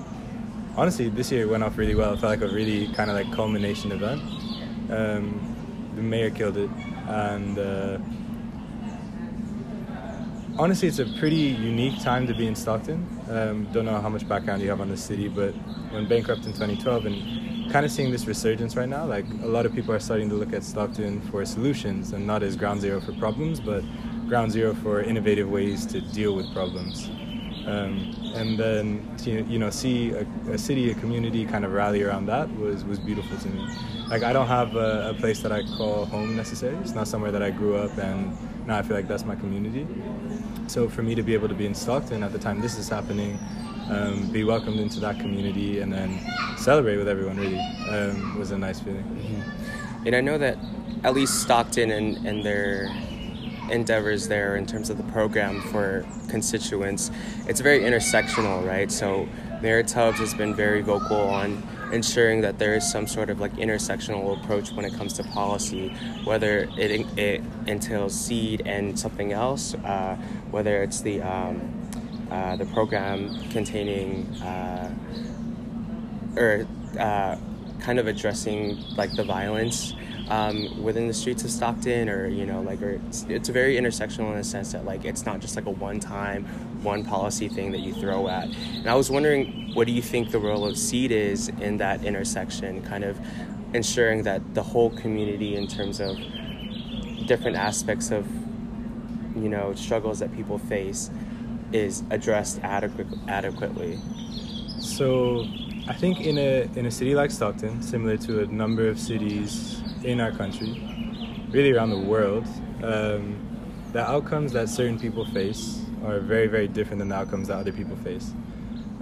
[0.76, 2.14] honestly, this year went off really well.
[2.14, 4.22] It felt like a really kind of like culmination event.
[4.92, 5.56] Um,
[5.96, 6.70] the mayor killed it,
[7.08, 7.98] and uh,
[10.58, 13.08] honestly, it's a pretty unique time to be in Stockton.
[13.30, 15.52] Um, don't know how much background you have on the city, but
[15.92, 19.66] when bankrupt in 2012 and kind of seeing this resurgence right now, like a lot
[19.66, 23.02] of people are starting to look at Stockton for solutions and not as ground zero
[23.02, 23.84] for problems, but
[24.28, 27.10] ground zero for innovative ways to deal with problems.
[27.66, 32.04] Um, and then to, you know see a, a, city, a community kind of rally
[32.04, 33.68] around that was was beautiful to me.
[34.08, 36.78] Like I don't have a, a, place that I call home necessarily.
[36.82, 39.88] It's not somewhere that I grew up, and now I feel like that's my community.
[40.68, 42.88] So for me to be able to be in Stockton at the time this is
[42.88, 43.40] happening,
[43.90, 46.20] um, be welcomed into that community, and then
[46.58, 49.04] celebrate with everyone really um, was a nice feeling.
[49.04, 50.08] Mm-hmm.
[50.08, 50.58] And I know that
[51.04, 52.90] at least Stockton and, and their
[53.70, 57.12] endeavors there in terms of the program for constituents,
[57.48, 58.92] it's very intersectional, right?
[58.92, 59.28] So
[59.62, 63.54] Mayor Tubbs has been very vocal on ensuring that there is some sort of like
[63.54, 65.90] intersectional approach when it comes to policy,
[66.24, 70.16] whether it, it entails seed and something else, uh,
[70.52, 71.72] whether it's the um,
[72.32, 74.92] uh, the program containing uh,
[76.38, 76.68] or
[77.00, 77.38] uh,
[77.80, 79.94] kind of addressing like the violence
[80.30, 84.32] um, within the streets of Stockton, or you know, like, or it's, it's very intersectional
[84.32, 86.46] in the sense that like it's not just like a one-time,
[86.84, 88.46] one policy thing that you throw at.
[88.46, 92.04] And I was wondering, what do you think the role of seed is in that
[92.04, 93.20] intersection, kind of
[93.74, 96.18] ensuring that the whole community, in terms of
[97.28, 98.28] different aspects of
[99.36, 101.12] you know struggles that people face,
[101.72, 104.00] is addressed adequate, adequately.
[104.80, 105.46] So
[105.88, 109.82] I think in a in a city like Stockton, similar to a number of cities
[110.04, 110.82] in our country,
[111.52, 112.48] really around the world,
[112.84, 113.38] um,
[113.94, 117.72] the outcomes that certain people face are very, very different than the outcomes that other
[117.72, 118.34] people face.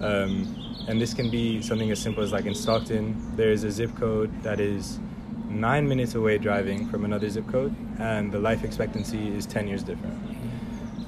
[0.02, 3.72] Um, and this can be something as simple as like in Stockton, there is a
[3.72, 5.00] zip code that is
[5.48, 9.84] nine minutes away driving from another zip code, and the life expectancy is 10 years
[9.84, 10.16] different.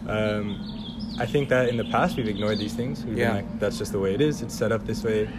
[0.07, 3.03] Um, I think that in the past we've ignored these things.
[3.03, 3.27] We've yeah.
[3.27, 5.29] been like, that's just the way it is, it's set up this way.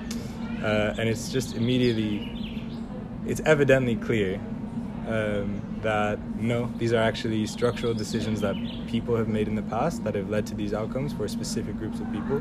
[0.62, 2.32] Uh, and it's just immediately
[3.26, 4.40] it's evidently clear
[5.08, 8.56] um, that no, these are actually structural decisions that
[8.88, 12.00] people have made in the past that have led to these outcomes for specific groups
[12.00, 12.36] of people.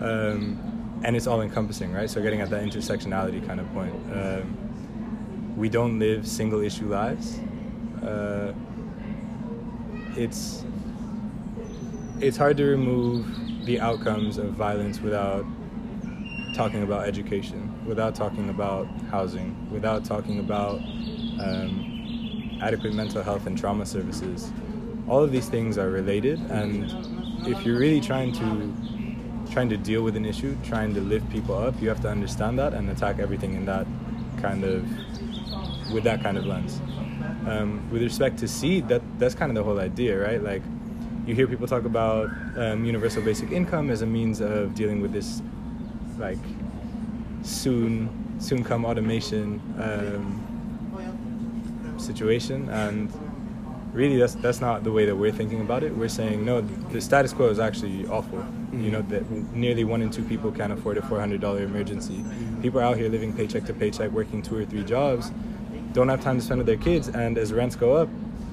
[0.00, 2.08] Um, and it's all encompassing, right?
[2.08, 3.94] So, getting at that intersectionality kind of point.
[4.12, 7.38] Um, we don't live single issue lives.
[8.02, 8.52] Uh,
[10.16, 10.64] it's
[12.20, 13.26] it's hard to remove
[13.66, 15.44] the outcomes of violence without
[16.54, 20.76] talking about education, without talking about housing, without talking about
[21.40, 24.52] um, adequate mental health and trauma services.
[25.08, 26.84] All of these things are related, and
[27.46, 28.72] if you're really trying to
[29.50, 32.58] trying to deal with an issue, trying to lift people up, you have to understand
[32.58, 33.86] that and attack everything in that
[34.40, 34.82] kind of
[35.92, 36.80] with that kind of lens.
[37.46, 40.42] Um, with respect to seed, that that's kind of the whole idea, right?
[40.42, 40.62] Like
[41.26, 45.12] you hear people talk about um, universal basic income as a means of dealing with
[45.12, 45.42] this
[46.22, 46.38] like
[47.42, 48.08] soon
[48.38, 50.38] soon come automation um,
[51.98, 53.12] situation and
[53.92, 56.60] really that's that's not the way that we're thinking about it we're saying no
[56.94, 58.84] the status quo is actually awful mm-hmm.
[58.84, 62.62] you know that nearly one in two people can't afford a $400 emergency mm-hmm.
[62.62, 65.30] people are out here living paycheck to paycheck working two or three jobs
[65.92, 68.08] don't have time to spend with their kids and as rents go up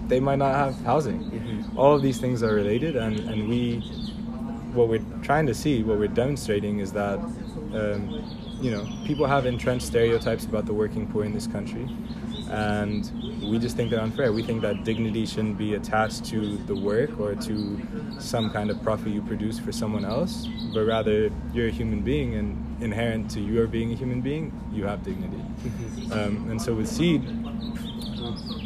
[0.10, 1.78] they might not have housing mm-hmm.
[1.78, 3.82] all of these things are related, and and we
[4.74, 7.20] what we're trying to see, what we're demonstrating is that.
[7.74, 11.88] Um, you know, people have entrenched stereotypes about the working poor in this country,
[12.50, 13.10] and
[13.42, 14.34] we just think they're unfair.
[14.34, 17.82] We think that dignity shouldn't be attached to the work or to
[18.20, 22.36] some kind of profit you produce for someone else, but rather you're a human being,
[22.36, 25.38] and inherent to your being a human being, you have dignity.
[25.38, 26.12] Mm-hmm.
[26.12, 27.24] Um, and so with Seed,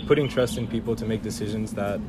[0.08, 2.00] putting trust in people to make decisions that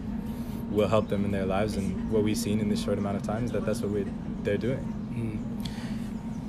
[0.75, 3.23] will help them in their lives, and what we've seen in this short amount of
[3.23, 4.07] time is that that's what we
[4.43, 4.79] they're doing.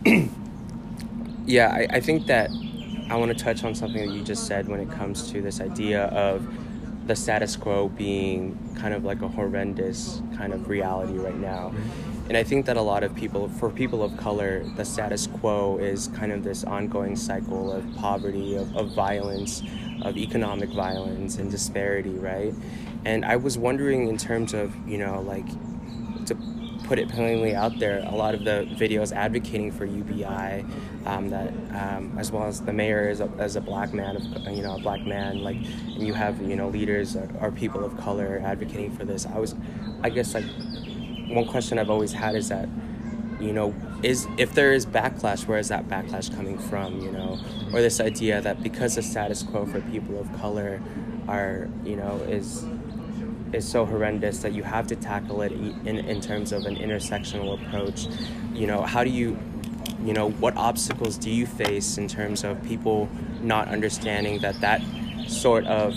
[0.03, 0.29] Hmm.
[1.47, 2.49] Yeah, I, I think that
[3.07, 5.61] I want to touch on something that you just said when it comes to this
[5.61, 6.47] idea of
[7.07, 11.69] the status quo being kind of like a horrendous kind of reality right now.
[11.69, 12.29] Mm-hmm.
[12.29, 15.77] And I think that a lot of people, for people of color, the status quo
[15.77, 19.61] is kind of this ongoing cycle of poverty, of, of violence,
[20.01, 22.55] of economic violence and disparity, right?
[23.05, 25.47] And I was wondering, in terms of, you know, like,
[26.25, 26.35] to
[26.85, 30.65] put it plainly out there, a lot of the videos advocating for UBI,
[31.05, 34.17] um, that um, as well as the mayor is a, as a black man,
[34.49, 37.83] you know, a black man, like, and you have you know leaders or, or people
[37.83, 39.25] of color advocating for this.
[39.27, 39.55] I was,
[40.01, 40.45] I guess, like,
[41.27, 42.67] one question I've always had is that,
[43.39, 47.01] you know, is if there is backlash, where is that backlash coming from?
[47.01, 47.39] You know,
[47.73, 50.81] or this idea that because the status quo for people of color
[51.27, 52.65] are, you know, is
[53.55, 57.59] is so horrendous that you have to tackle it in, in terms of an intersectional
[57.59, 58.07] approach.
[58.53, 59.37] You know, how do you,
[60.03, 63.09] you know, what obstacles do you face in terms of people
[63.41, 64.81] not understanding that that
[65.27, 65.95] sort of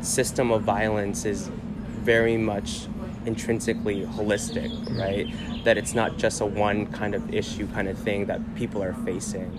[0.00, 1.48] system of violence is
[2.00, 2.86] very much
[3.26, 5.26] intrinsically holistic, right?
[5.64, 8.92] That it's not just a one kind of issue kind of thing that people are
[9.04, 9.58] facing.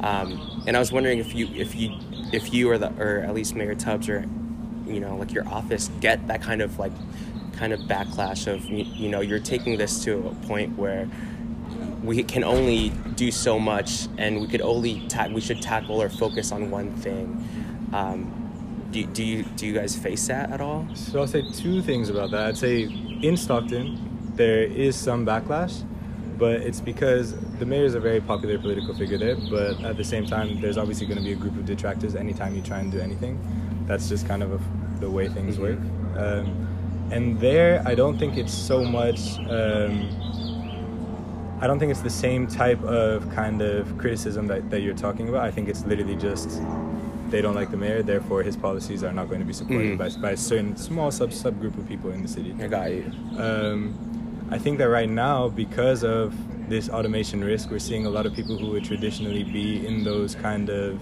[0.00, 1.96] Um, and I was wondering if you, if you,
[2.32, 4.24] if you or the, or at least Mayor Tubbs or,
[4.86, 6.92] you know, like your office get that kind of like,
[7.56, 11.08] kind of backlash of you, know you're taking this to a point where
[12.02, 16.08] we can only do so much and we could only ta- we should tackle or
[16.08, 17.48] focus on one thing
[17.92, 18.44] um,
[18.90, 22.08] do, do you do you guys face that at all So I'll say two things
[22.08, 22.46] about that.
[22.46, 22.82] I'd say
[23.22, 23.98] in Stockton,
[24.34, 25.82] there is some backlash,
[26.38, 29.36] but it's because the mayor is a very popular political figure there.
[29.36, 32.54] But at the same time, there's obviously going to be a group of detractors anytime
[32.54, 33.38] you try and do anything.
[33.86, 34.60] That's just kind of a,
[35.00, 35.78] the way things work.
[36.16, 39.38] Um, and there, I don't think it's so much.
[39.40, 40.08] Um,
[41.60, 45.28] I don't think it's the same type of kind of criticism that, that you're talking
[45.28, 45.44] about.
[45.44, 46.60] I think it's literally just
[47.30, 49.98] they don't like the mayor, therefore his policies are not going to be supported Mhm.
[49.98, 52.54] by, by a certain small sub subgroup of people in the city.
[52.62, 53.94] i got you Um,
[54.50, 56.34] I think that right now, because of
[56.68, 60.34] this automation risk, we're seeing a lot of people who would traditionally be in those
[60.34, 60.98] kind of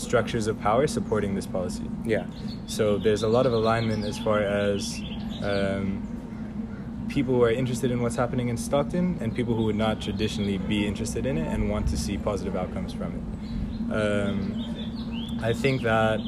[0.00, 1.84] structures of power supporting this policy.
[2.04, 2.26] yeah
[2.66, 5.00] So there's a lot of alignment as far as
[5.42, 10.00] um, people who are interested in what's happening in Stockton and people who would not
[10.00, 13.92] traditionally be interested in it and want to see positive outcomes from it.
[13.92, 16.20] Um, I think that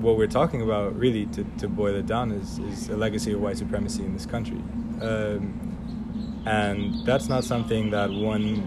[0.00, 3.40] what we're talking about, really, to, to boil it down, is, is a legacy of
[3.40, 4.60] white supremacy in this country.
[5.00, 8.66] Um, and that's not something that one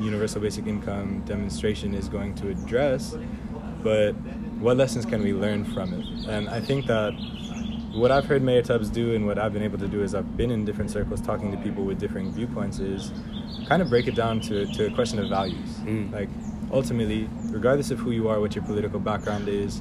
[0.00, 3.16] universal basic income demonstration is going to address,
[3.86, 4.14] but
[4.58, 6.28] what lessons can we learn from it?
[6.28, 7.12] And I think that
[7.94, 10.36] what I've heard Mayor Tubbs do and what I've been able to do is I've
[10.36, 13.12] been in different circles talking to people with differing viewpoints is
[13.68, 15.68] kind of break it down to, to a question of values.
[15.84, 16.12] Mm.
[16.12, 16.28] Like
[16.72, 19.80] ultimately, regardless of who you are, what your political background is,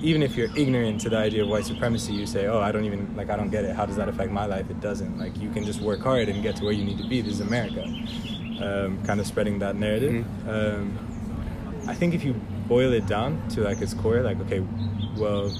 [0.00, 2.86] even if you're ignorant to the idea of white supremacy, you say, "Oh, I don't
[2.86, 3.28] even like.
[3.28, 3.76] I don't get it.
[3.76, 4.70] How does that affect my life?
[4.70, 5.18] It doesn't.
[5.18, 7.20] Like, you can just work hard and get to where you need to be.
[7.20, 7.84] This is America."
[8.62, 10.24] Um, kind of spreading that narrative.
[10.48, 10.98] Um,
[11.86, 12.34] I think if you
[12.66, 14.62] boil it down to like its core, like, okay,
[15.16, 15.52] well,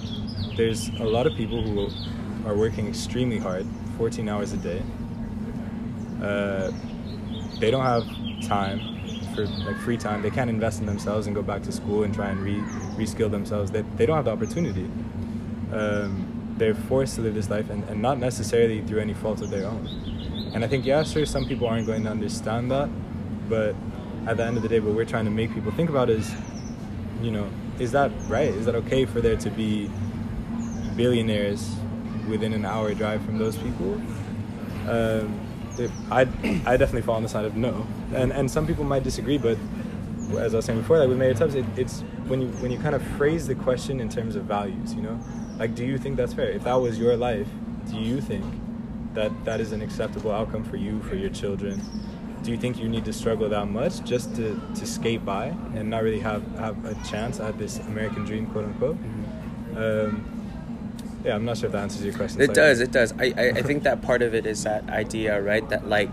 [0.57, 1.89] there's a lot of people who
[2.49, 3.67] are working extremely hard,
[3.99, 4.83] 14 hours a day.
[6.23, 6.71] Uh,
[7.61, 8.05] they don't have
[8.47, 8.81] time
[9.35, 10.23] for like free time.
[10.23, 12.57] They can't invest in themselves and go back to school and try and re
[12.97, 13.71] reskill themselves.
[13.71, 14.85] They, they don't have the opportunity.
[15.73, 19.51] Um, they're forced to live this life and, and not necessarily through any fault of
[19.51, 19.87] their own.
[20.55, 22.89] And I think, yeah, sure, some people aren't going to understand that,
[23.49, 23.75] but
[24.27, 26.33] at the end of the day, what we're trying to make people think about is,
[27.21, 27.49] you know,
[27.79, 28.49] is that right?
[28.49, 29.91] Is that okay for there to be
[30.97, 31.75] billionaires
[32.29, 33.95] within an hour drive from those people?
[34.89, 35.41] Um,
[36.11, 36.25] I I
[36.77, 39.59] definitely fall on the side of no, and and some people might disagree, but
[40.39, 42.79] as I was saying before, like with Mayor Tubbs, it, it's when you when you
[42.79, 45.19] kind of phrase the question in terms of values, you know,
[45.59, 46.51] like do you think that's fair?
[46.51, 47.49] If that was your life,
[47.91, 48.45] do you think
[49.15, 51.81] that that is an acceptable outcome for you for your children?
[52.45, 55.89] Do you think you need to struggle that much just to, to skate by and
[55.89, 58.99] not really have, have a chance at this American dream, quote unquote?
[59.75, 60.31] Um,
[61.25, 62.43] yeah, I'm not sure if that answers your question.
[62.43, 62.81] It does.
[62.81, 63.13] It does.
[63.13, 65.67] I, I, I think that part of it is that idea, right?
[65.71, 66.11] That like,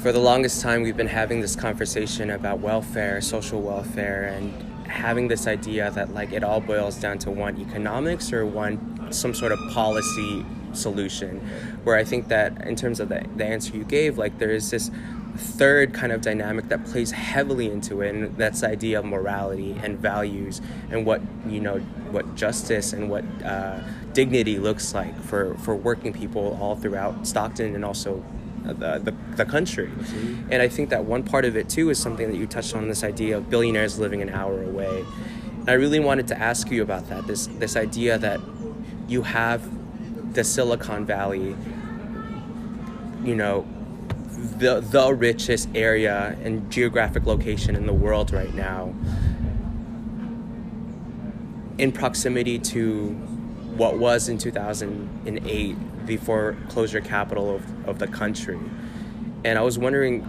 [0.00, 4.54] for the longest time, we've been having this conversation about welfare, social welfare, and
[4.88, 9.34] having this idea that like it all boils down to one economics or one some
[9.34, 11.40] sort of policy solution.
[11.84, 14.70] Where I think that in terms of the, the answer you gave, like there is
[14.70, 14.90] this
[15.36, 19.78] third kind of dynamic that plays heavily into it and that's the idea of morality
[19.82, 20.60] and values
[20.90, 21.78] and what you know
[22.10, 23.80] what justice and what uh,
[24.12, 28.24] dignity looks like for for working people all throughout stockton and also
[28.64, 29.90] the, the, the country.
[30.50, 32.88] And i think that one part of it too is something that you touched on
[32.88, 35.04] this idea of billionaires living an hour away.
[35.60, 38.40] And i really wanted to ask you about that this this idea that
[39.08, 39.62] you have
[40.34, 41.56] the silicon valley
[43.24, 43.66] you know
[44.36, 48.94] the the richest area and geographic location in the world right now.
[51.78, 53.10] In proximity to
[53.76, 55.76] what was in 2008
[56.06, 58.58] the foreclosure capital of, of the country.
[59.44, 60.22] And i was wondering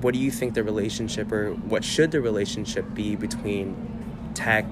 [0.00, 3.76] what do you think the relationship or what should the relationship be between
[4.34, 4.64] tech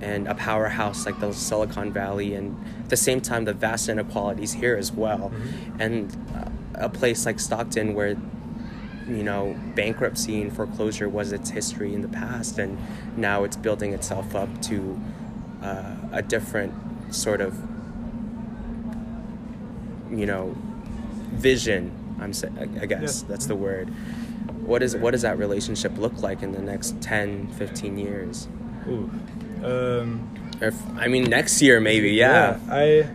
[0.00, 4.52] and a powerhouse like the silicon valley and at the same time the vast inequalities
[4.54, 5.30] here as well?
[5.32, 5.80] Mm-hmm.
[5.80, 8.16] and uh, a place like Stockton where
[9.08, 12.78] you know bankruptcy and foreclosure was its history in the past and
[13.16, 15.00] now it's building itself up to
[15.62, 16.72] uh, a different
[17.14, 17.54] sort of
[20.10, 20.54] you know
[21.32, 22.32] vision i'm
[22.80, 23.28] i guess yeah.
[23.28, 23.88] that's the word
[24.60, 28.48] what is what does that relationship look like in the next 10 15 years
[28.86, 29.10] Ooh.
[29.64, 30.28] Um,
[30.60, 33.08] if, i mean next year maybe yeah, yeah i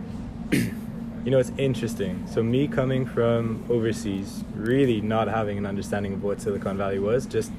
[1.28, 2.26] you know, it's interesting.
[2.26, 7.26] So me coming from overseas, really not having an understanding of what Silicon Valley was,
[7.26, 7.52] just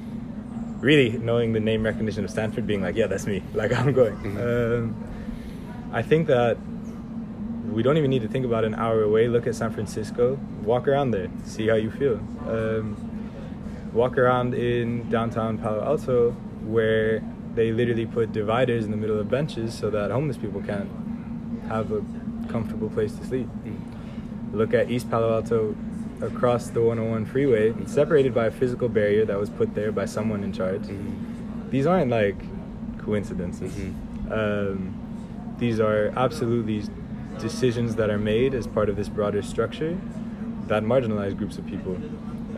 [0.80, 3.44] really knowing the name recognition of Stanford, being like, yeah, that's me.
[3.54, 4.16] Like I'm going.
[4.16, 4.82] Mm-hmm.
[4.82, 6.58] Um, I think that
[7.70, 9.28] we don't even need to think about an hour away.
[9.28, 10.34] Look at San Francisco.
[10.64, 11.28] Walk around there.
[11.44, 12.16] See how you feel.
[12.48, 12.96] Um,
[13.92, 16.32] walk around in downtown Palo Alto,
[16.64, 17.22] where
[17.54, 20.90] they literally put dividers in the middle of benches so that homeless people can't
[21.68, 22.04] have a
[22.50, 23.48] comfortable place to sleep.
[23.64, 24.52] Mm.
[24.52, 25.76] Look at East Palo Alto
[26.20, 27.88] across the 101 freeway, mm.
[27.88, 30.82] separated by a physical barrier that was put there by someone in charge.
[30.82, 31.70] Mm.
[31.70, 32.36] These aren't like
[32.98, 33.72] coincidences.
[33.72, 34.32] Mm-hmm.
[34.32, 36.82] Um, these are absolutely
[37.38, 39.98] decisions that are made as part of this broader structure
[40.66, 41.96] that marginalize groups of people.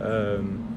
[0.01, 0.69] Um,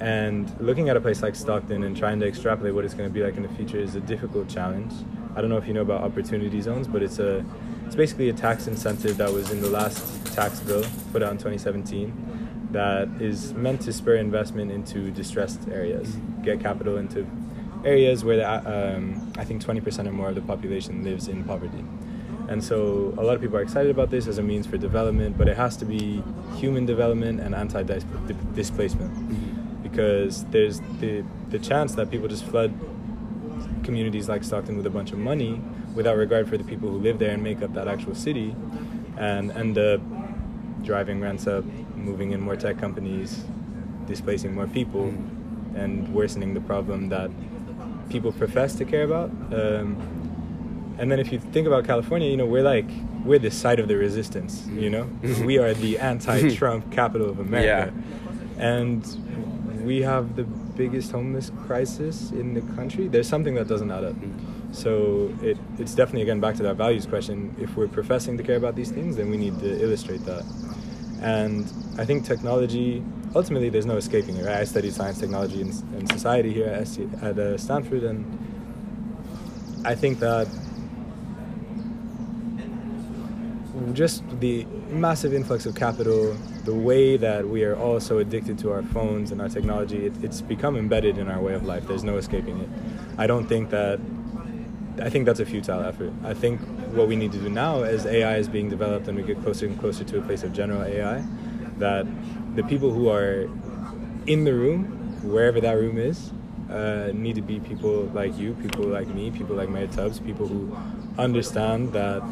[0.00, 3.12] and looking at a place like Stockton and trying to extrapolate what it's going to
[3.12, 4.92] be like in the future is a difficult challenge.
[5.36, 7.44] I don't know if you know about opportunity zones, but it's a
[7.92, 10.82] it's basically a tax incentive that was in the last tax bill
[11.12, 16.96] put out in 2017 that is meant to spur investment into distressed areas, get capital
[16.96, 17.26] into
[17.84, 21.84] areas where the, um, I think 20% or more of the population lives in poverty.
[22.48, 25.36] And so a lot of people are excited about this as a means for development,
[25.36, 26.22] but it has to be
[26.56, 27.82] human development and anti
[28.54, 29.82] displacement.
[29.82, 32.72] Because there's the, the chance that people just flood
[33.84, 35.60] communities like Stockton with a bunch of money
[35.94, 38.54] without regard for the people who live there and make up that actual city
[39.16, 40.00] and end up
[40.82, 41.64] driving rents up,
[41.96, 43.44] moving in more tech companies,
[44.06, 45.76] displacing more people, mm.
[45.76, 47.30] and worsening the problem that
[48.08, 49.30] people profess to care about.
[49.52, 49.96] Um,
[50.98, 52.88] and then if you think about California, you know, we're like,
[53.24, 55.04] we're the site of the resistance, you know?
[55.04, 55.44] Mm-hmm.
[55.44, 57.92] we are the anti Trump capital of America.
[57.94, 58.64] Yeah.
[58.64, 63.08] And we have the biggest homeless crisis in the country.
[63.08, 64.14] There's something that doesn't add up.
[64.72, 67.54] So it, it's definitely again back to that values question.
[67.60, 70.44] If we're professing to care about these things, then we need to illustrate that.
[71.20, 73.04] And I think technology,
[73.34, 74.44] ultimately, there's no escaping it.
[74.44, 74.56] Right?
[74.56, 78.26] I studied science, technology, and, and society here at, at uh, Stanford, and
[79.84, 80.48] I think that
[83.92, 88.72] just the massive influx of capital, the way that we are all so addicted to
[88.72, 91.86] our phones and our technology, it, it's become embedded in our way of life.
[91.86, 92.68] There's no escaping it.
[93.18, 94.00] I don't think that
[95.00, 96.12] I think that's a futile effort.
[96.22, 96.60] I think
[96.92, 99.66] what we need to do now, as AI is being developed and we get closer
[99.66, 101.24] and closer to a place of general AI,
[101.78, 102.06] that
[102.54, 103.48] the people who are
[104.26, 104.84] in the room,
[105.22, 106.30] wherever that room is,
[106.70, 110.46] uh, need to be people like you, people like me, people like Mayor Tubbs, people
[110.46, 110.76] who
[111.18, 112.22] understand that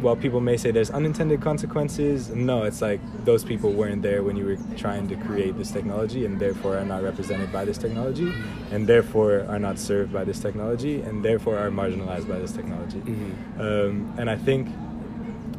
[0.00, 4.36] while people may say there's unintended consequences, no, it's like those people weren't there when
[4.36, 8.32] you were trying to create this technology and therefore are not represented by this technology
[8.70, 13.00] and therefore are not served by this technology and therefore are marginalized by this technology.
[13.00, 13.60] Mm-hmm.
[13.60, 14.68] Um, and I think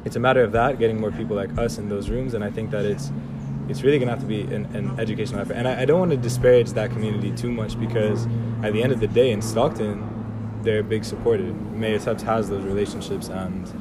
[0.05, 2.49] it's a matter of that, getting more people like us in those rooms, and I
[2.49, 3.11] think that it's
[3.69, 5.53] it's really gonna have to be an, an educational effort.
[5.53, 8.25] And I, I don't want to disparage that community too much because
[8.63, 11.43] at the end of the day in Stockton, they're a big supporter.
[11.43, 13.71] Mayor Tubbs has those relationships and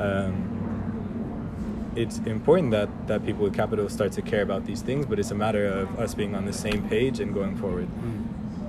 [0.00, 5.18] Um, it's important that, that people with capital start to care about these things, but
[5.18, 7.88] it's a matter of us being on the same page and going forward.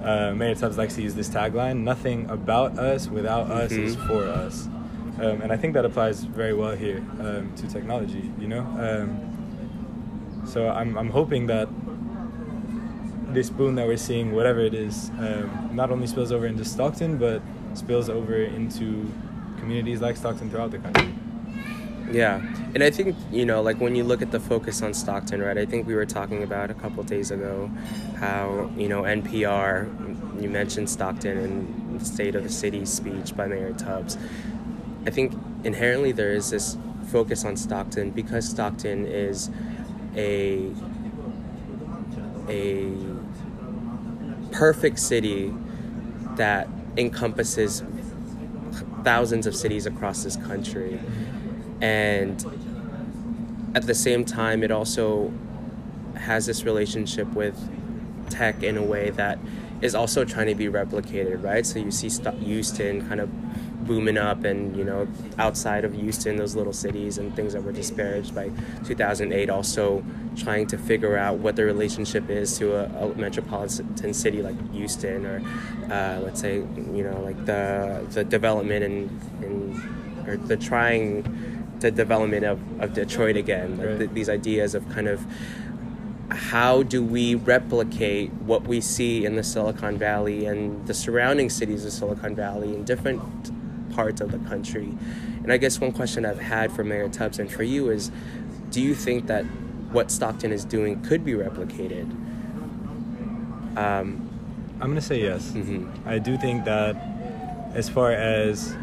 [0.04, 4.08] Uh, Mayor Tubbs likes to use this tagline nothing about us without us is Mhm.
[4.08, 4.68] for us.
[5.20, 8.62] Um, and I think that applies very well here um, to technology, you know?
[8.62, 11.70] Um, so I'm, I'm hoping that
[13.32, 17.18] this boom that we're seeing, whatever it is, um, not only spills over into Stockton,
[17.18, 17.42] but
[17.76, 19.10] spills over into
[19.60, 21.14] communities like Stockton throughout the country.
[22.12, 22.42] Yeah,
[22.76, 25.58] and I think you know, like when you look at the focus on Stockton, right?
[25.58, 27.72] I think we were talking about a couple days ago
[28.18, 29.88] how you know NPR.
[30.42, 34.18] You mentioned Stockton and the State of the City speech by Mayor Tubbs.
[35.06, 35.34] I think
[35.64, 39.50] inherently there is this focus on Stockton because Stockton is
[40.16, 40.72] a
[42.50, 42.92] a
[44.52, 45.54] perfect city
[46.36, 47.84] that encompasses
[49.04, 51.00] thousands of cities across this country
[51.82, 52.46] and
[53.76, 55.34] at the same time it also
[56.16, 57.58] has this relationship with
[58.30, 59.40] tech in a way that
[59.82, 61.66] is also trying to be replicated right?
[61.66, 63.30] So you see Sto- houston kind of
[63.86, 65.08] booming up and you know
[65.38, 68.50] outside of houston those little cities and things that were disparaged by
[68.86, 70.04] 2008 also
[70.36, 75.26] trying to figure out what the relationship is to a, a metropolitan city like houston
[75.26, 75.42] or
[75.92, 81.24] uh, let's say you know like the the development and and or the trying
[81.82, 83.98] the development of, of Detroit again, like Right.
[84.00, 85.26] th- these ideas of kind of
[86.30, 91.84] how do we replicate what we see in the Silicon Valley and the surrounding cities
[91.84, 93.22] of Silicon Valley in different
[93.94, 94.96] parts of the country.
[95.44, 98.12] And I guess one question I've had for Mayor Tubbs and for you is
[98.70, 99.44] do you think that
[99.92, 102.10] what Stockton is doing could be replicated?
[103.78, 104.30] Um,
[104.80, 105.52] I'm going to say yes.
[105.52, 105.90] mhm.
[106.06, 106.96] I do think that
[107.74, 108.74] as far as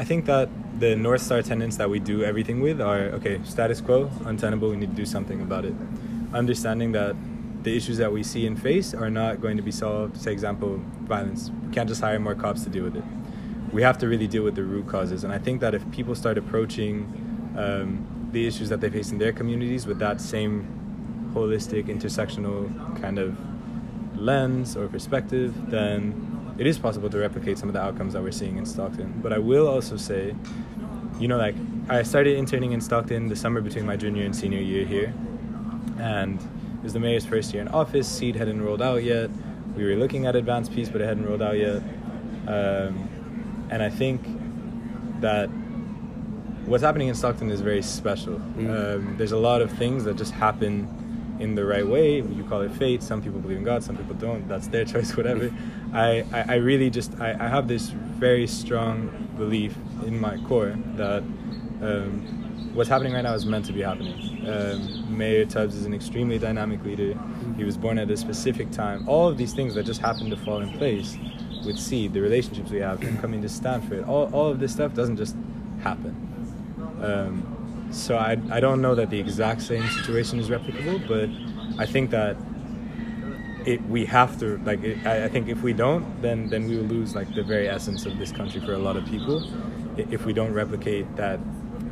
[0.00, 0.48] I think that
[0.80, 4.76] the North Star tenets that we do everything with are okay, status quo, untenable, we
[4.76, 5.74] need to do something about it.
[6.32, 7.14] Understanding that
[7.62, 10.80] the issues that we see and face are not going to be solved, say example,
[11.02, 11.50] violence.
[11.66, 13.04] We can't just hire more cops to deal with it.
[13.74, 15.22] We have to really deal with the root causes.
[15.22, 17.04] And I think that if people start approaching
[17.58, 22.70] um, the issues that they face in their communities with that same holistic, intersectional
[23.02, 23.36] kind of
[24.18, 26.29] lens or perspective, then
[26.60, 29.18] it is possible to replicate some of the outcomes that we're seeing in Stockton.
[29.22, 30.34] But I will also say,
[31.18, 31.54] you know, like
[31.88, 35.14] I started interning in Stockton the summer between my junior and senior year here,
[35.98, 38.06] and it was the mayor's first year in office.
[38.06, 39.30] Seed hadn't rolled out yet.
[39.74, 41.82] We were looking at advanced peace, but it hadn't rolled out yet.
[42.46, 44.20] Um, and I think
[45.22, 45.46] that
[46.66, 48.34] what's happening in Stockton is very special.
[48.34, 48.96] Mm.
[48.96, 52.16] Um, there's a lot of things that just happen in the right way.
[52.16, 53.02] You call it fate.
[53.02, 54.46] Some people believe in God, some people don't.
[54.46, 55.50] That's their choice, whatever.
[55.92, 59.76] I, I, I really just I, I have this very strong belief
[60.06, 61.22] in my core that
[61.82, 64.48] um, what's happening right now is meant to be happening.
[64.48, 67.18] Um, Mayor Tubbs is an extremely dynamic leader.
[67.56, 69.08] He was born at a specific time.
[69.08, 71.16] All of these things that just happen to fall in place
[71.64, 75.16] with Seed, the relationships we have, coming to Stanford, all, all of this stuff doesn't
[75.16, 75.36] just
[75.82, 76.14] happen.
[77.02, 81.28] Um, so I, I don't know that the exact same situation is replicable, but
[81.80, 82.36] I think that
[83.66, 86.76] it we have to like it, I, I think if we don't, then then we
[86.76, 89.44] will lose like the very essence of this country for a lot of people.
[89.96, 91.40] If we don't replicate that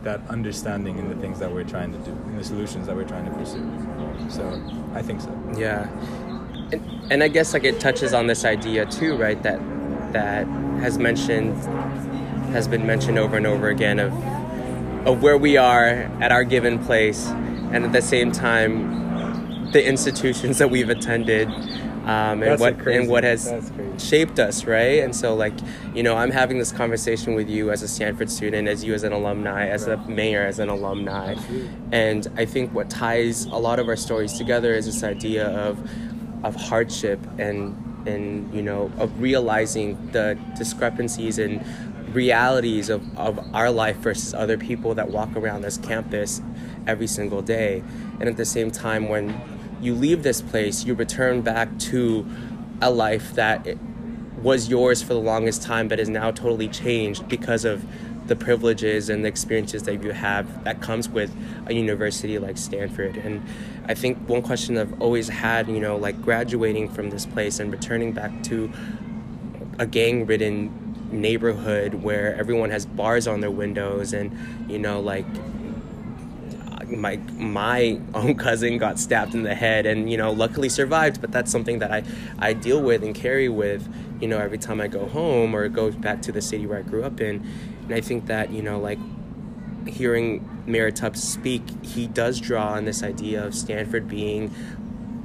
[0.05, 3.09] that understanding in the things that we're trying to do, in the solutions that we're
[3.09, 3.67] trying to pursue.
[4.29, 4.63] So
[4.95, 5.31] I think so.
[5.57, 5.89] Yeah,
[6.73, 9.43] and, and I guess like it touches on this idea too, right?
[9.43, 9.61] That
[10.13, 10.47] that
[10.81, 11.57] has mentioned
[12.53, 14.13] has been mentioned over and over again of
[15.07, 19.08] of where we are at our given place, and at the same time,
[19.73, 21.49] the institutions that we've attended.
[22.09, 25.03] Um, and what crazy- and what has shaped us, right?
[25.05, 25.53] And so, like,
[25.95, 29.03] you know, I'm having this conversation with you as a Stanford student, as you as
[29.03, 31.71] an alumni, as a mayor, as an alumni, Absolutely.
[31.93, 35.79] and I think what ties a lot of our stories together is this idea of
[36.45, 41.63] of hardship and and you know of realizing the discrepancies and
[42.15, 46.41] realities of, of our life versus other people that walk around this campus
[46.87, 47.83] every single day
[48.19, 49.39] and at the same time when
[49.81, 52.27] you leave this place you return back to
[52.81, 53.67] a life that
[54.43, 57.85] was yours for the longest time but is now totally changed because of
[58.29, 61.35] the privileges and the experiences that you have that comes with
[61.67, 63.17] a university like Stanford.
[63.17, 63.43] And
[63.87, 67.73] I think one question I've always had, you know, like graduating from this place and
[67.73, 68.71] returning back to
[69.79, 75.27] a gang ridden neighborhood where everyone has bars on their windows and, you know, like
[76.89, 81.31] my my own cousin got stabbed in the head and you know luckily survived but
[81.31, 82.03] that's something that I
[82.39, 83.89] I deal with and carry with
[84.21, 86.83] you know every time I go home or go back to the city where I
[86.83, 87.47] grew up in.
[87.85, 88.99] And I think that you know like
[89.87, 94.55] hearing Mayor speak, he does draw on this idea of Stanford being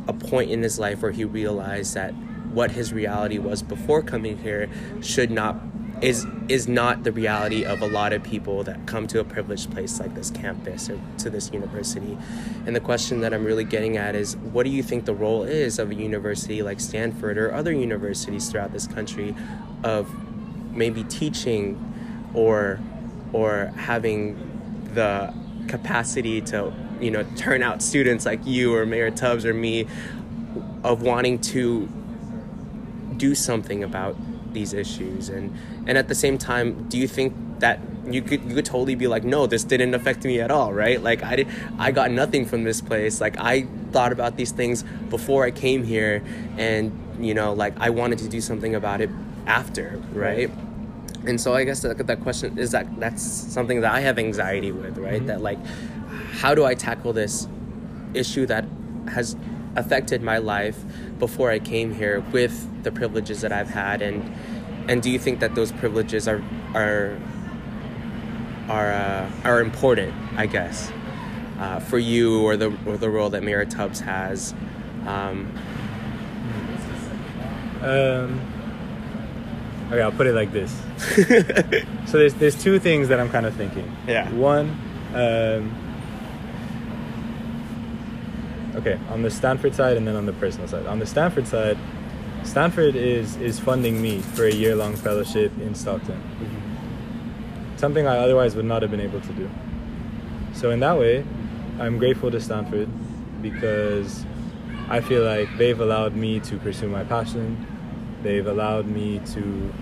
[0.08, 2.12] a point in his life where he realized that
[2.54, 4.70] what his reality was before coming here
[5.02, 5.58] should not
[6.04, 9.72] is is not the reality of a lot of people that come to a privileged
[9.72, 12.18] place like this campus or to this university.
[12.66, 15.44] And the question that I'm really getting at is what do you think the role
[15.44, 19.34] is of a university like Stanford or other universities throughout this country
[19.84, 20.14] of
[20.76, 21.80] maybe teaching
[22.34, 22.82] or
[23.32, 24.36] or having
[24.94, 25.34] the
[25.70, 29.88] capacity to you know turn out students like you or Mayor Tubbs or me
[30.84, 31.88] of wanting to
[33.16, 34.18] do something about
[34.54, 35.56] these issues and
[35.88, 37.80] and at the same time do you think that
[38.10, 41.02] you could you could totally be like no this didn't affect me at all right?
[41.02, 41.48] Like i did
[41.78, 43.22] i got nothing from this place.
[43.22, 46.24] Like i thought about these things before i came here
[46.58, 49.10] and you know like i wanted to do something about it
[49.46, 50.50] after right,
[51.26, 54.72] and so i guess that, that question is that that's something that i have anxiety
[54.72, 55.16] with right?
[55.16, 55.28] Mm-hmm.
[55.28, 55.60] that like
[56.32, 57.48] how do i tackle this
[58.14, 58.66] issue that
[59.10, 59.36] has
[59.76, 60.84] affected my life
[61.28, 64.20] before I came here with the privileges that I've had and
[64.90, 66.44] and do you think that those privileges are
[66.74, 67.18] are
[68.68, 70.92] are uh, are important I guess
[71.60, 74.54] uh, for you or the or the role that Mayor Tubbs has?
[75.08, 75.38] Um,
[77.82, 78.42] um,
[79.90, 80.72] okay I'll put it like this.
[82.14, 83.90] So there's there's two things that I'm kind of thinking.
[84.08, 84.30] Yeah.
[84.34, 84.70] One
[85.16, 85.72] um,
[88.76, 90.86] okay, on the Stanford side and then on the personal side.
[90.86, 91.78] On the Stanford side,
[92.44, 96.16] Stanford is is funding me for a year long fellowship in Stockton.
[96.16, 97.78] Mm-hmm.
[97.78, 99.50] Something I otherwise would not have been able to do.
[100.54, 101.26] So in that way,
[101.80, 102.90] I'm grateful to Stanford
[103.42, 104.26] because
[104.90, 107.66] I feel like they've allowed me to pursue my passion.
[108.22, 109.74] They've allowed me to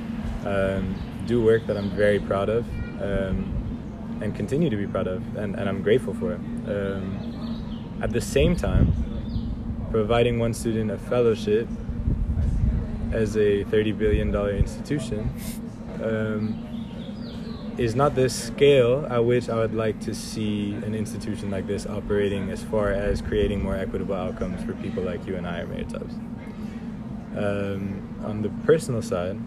[0.46, 2.66] um, do work that I'm very proud of
[3.02, 6.40] um, and continue to be proud of, and, and I'm grateful for it.
[6.68, 7.31] Um,
[8.02, 8.94] at the same time,
[9.92, 11.68] providing one student a fellowship
[13.12, 15.30] as a $30 billion institution
[16.02, 21.68] um, is not the scale at which I would like to see an institution like
[21.68, 25.60] this operating as far as creating more equitable outcomes for people like you and I
[25.60, 26.16] or Mayor Tubbs.
[27.36, 29.40] Um, on the personal side,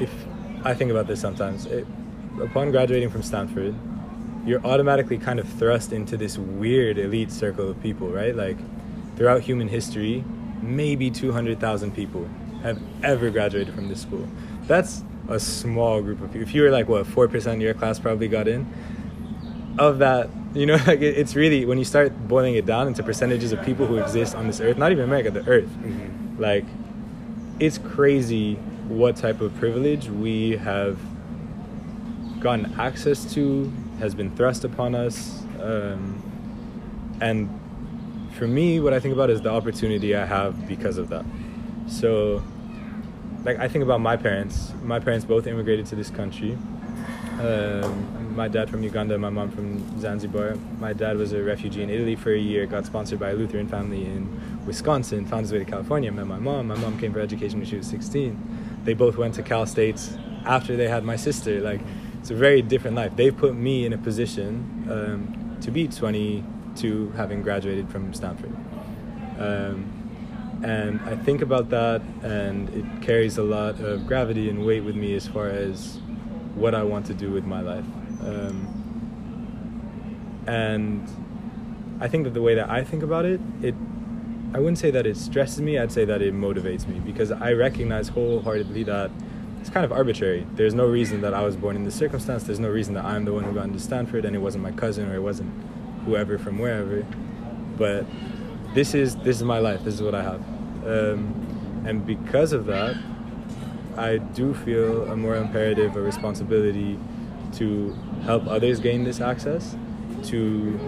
[0.00, 0.12] if
[0.64, 1.86] I think about this sometimes, it,
[2.40, 3.74] upon graduating from Stanford,
[4.50, 8.34] you're automatically kind of thrust into this weird elite circle of people, right?
[8.34, 8.56] Like
[9.16, 10.24] throughout human history,
[10.60, 12.28] maybe 200,000 people
[12.64, 14.28] have ever graduated from this school.
[14.62, 16.42] That's a small group of people.
[16.42, 18.66] If you were like, what, 4% of your class probably got in,
[19.78, 23.52] of that, you know, like it's really, when you start boiling it down into percentages
[23.52, 26.42] of people who exist on this earth, not even America, the earth, mm-hmm.
[26.42, 26.64] like
[27.60, 28.56] it's crazy
[28.88, 30.98] what type of privilege we have
[32.40, 35.42] gotten access to has been thrust upon us.
[35.60, 36.22] Um,
[37.20, 37.48] and
[38.32, 41.24] for me, what I think about is the opportunity I have because of that.
[41.86, 42.42] So,
[43.44, 44.72] like, I think about my parents.
[44.82, 46.56] My parents both immigrated to this country.
[47.40, 50.56] Um, my dad from Uganda, my mom from Zanzibar.
[50.78, 53.66] My dad was a refugee in Italy for a year, got sponsored by a Lutheran
[53.66, 54.28] family in
[54.66, 56.68] Wisconsin, found his way to California, met my mom.
[56.68, 58.80] My mom came for education when she was 16.
[58.84, 60.00] They both went to Cal State
[60.44, 61.60] after they had my sister.
[61.60, 61.80] Like,
[62.20, 63.16] it's a very different life.
[63.16, 68.54] They've put me in a position um, to be 22, having graduated from Stanford.
[69.38, 74.84] Um, and I think about that, and it carries a lot of gravity and weight
[74.84, 75.98] with me as far as
[76.54, 77.86] what I want to do with my life.
[78.20, 78.76] Um,
[80.46, 81.08] and
[82.00, 83.74] I think that the way that I think about it, it
[84.52, 85.78] I wouldn't say that it stresses me.
[85.78, 89.10] I'd say that it motivates me because I recognize wholeheartedly that
[89.60, 90.46] it's kind of arbitrary.
[90.54, 92.44] There's no reason that I was born in this circumstance.
[92.44, 94.72] There's no reason that I'm the one who got into Stanford and it wasn't my
[94.72, 95.52] cousin or it wasn't
[96.06, 97.06] whoever from wherever.
[97.76, 98.06] But
[98.74, 99.84] this is this is my life.
[99.84, 100.40] This is what I have,
[100.86, 102.96] um, and because of that,
[103.96, 106.98] I do feel a more imperative, a responsibility
[107.54, 107.92] to
[108.22, 109.76] help others gain this access,
[110.24, 110.78] to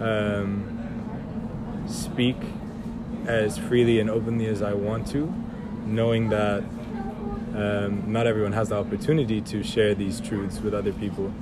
[0.00, 2.36] um, speak
[3.26, 5.32] as freely and openly as I want to,
[5.86, 6.62] knowing that
[7.56, 11.32] um, not everyone has the opportunity to share these truths with other people.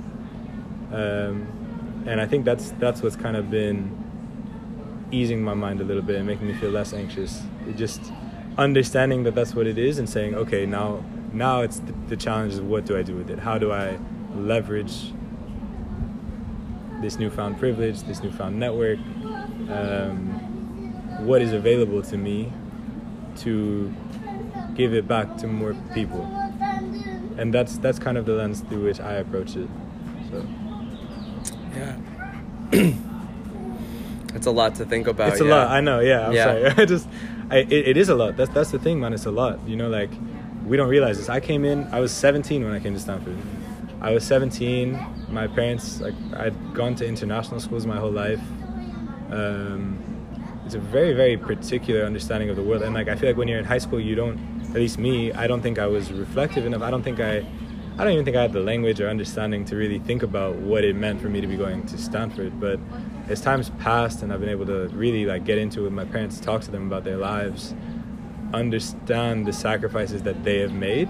[0.93, 3.91] Um, and I think that's that's what's kind of been
[5.11, 7.43] easing my mind a little bit and making me feel less anxious.
[7.67, 8.01] It just
[8.57, 11.03] understanding that that's what it is and saying, okay, now
[11.33, 13.39] now it's the, the challenge of what do I do with it?
[13.39, 13.99] How do I
[14.35, 15.11] leverage
[17.01, 18.99] this newfound privilege, this newfound network?
[19.69, 22.53] Um, what is available to me
[23.37, 23.93] to
[24.75, 26.23] give it back to more people.
[27.37, 29.69] and that's that's kind of the lens through which I approach it.
[30.31, 30.45] So
[31.75, 31.95] Yeah.
[34.33, 35.29] It's a lot to think about.
[35.31, 35.55] it's a yeah.
[35.55, 35.67] lot.
[35.69, 36.01] I know.
[36.01, 36.27] Yeah.
[36.27, 36.43] I'm Yeah.
[36.45, 36.65] sorry.
[36.77, 37.07] I just,
[37.49, 38.35] I, it, it is a lot.
[38.35, 39.13] That's that's the thing, man.
[39.13, 39.65] It's a lot.
[39.65, 40.09] You know, like
[40.65, 41.29] we don't realize this.
[41.29, 41.87] I came in.
[41.93, 43.37] I was 17 when I came to Stanford.
[44.01, 44.99] I was 17.
[45.29, 48.41] My parents, like, I'd gone to international schools my whole life.
[49.31, 49.97] Um,
[50.65, 52.81] it's a very, very particular understanding of the world.
[52.81, 54.37] And like, I feel like when you're in high school, you don't.
[54.75, 56.81] At least me, I don't think I was reflective enough.
[56.81, 57.47] I don't think I.
[57.97, 60.83] I don't even think I had the language or understanding to really think about what
[60.83, 62.59] it meant for me to be going to Stanford.
[62.59, 62.77] But
[63.29, 66.03] as time's passed and I've been able to really like get into it with my
[66.03, 67.73] parents, talk to them about their lives,
[68.53, 71.07] understand the sacrifices that they have made,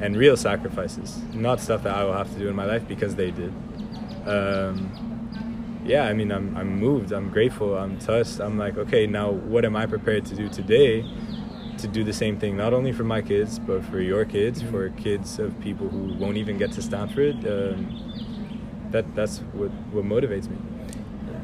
[0.00, 3.16] and real sacrifices, not stuff that I will have to do in my life because
[3.16, 3.52] they did.
[4.26, 7.10] Um, yeah, I mean, I'm I'm moved.
[7.10, 7.76] I'm grateful.
[7.76, 8.38] I'm touched.
[8.38, 11.04] I'm like, okay, now what am I prepared to do today?
[11.78, 14.88] To do the same thing, not only for my kids, but for your kids, for
[14.90, 17.46] kids of people who won't even get to Stanford.
[17.46, 20.56] Um, that that's what what motivates me.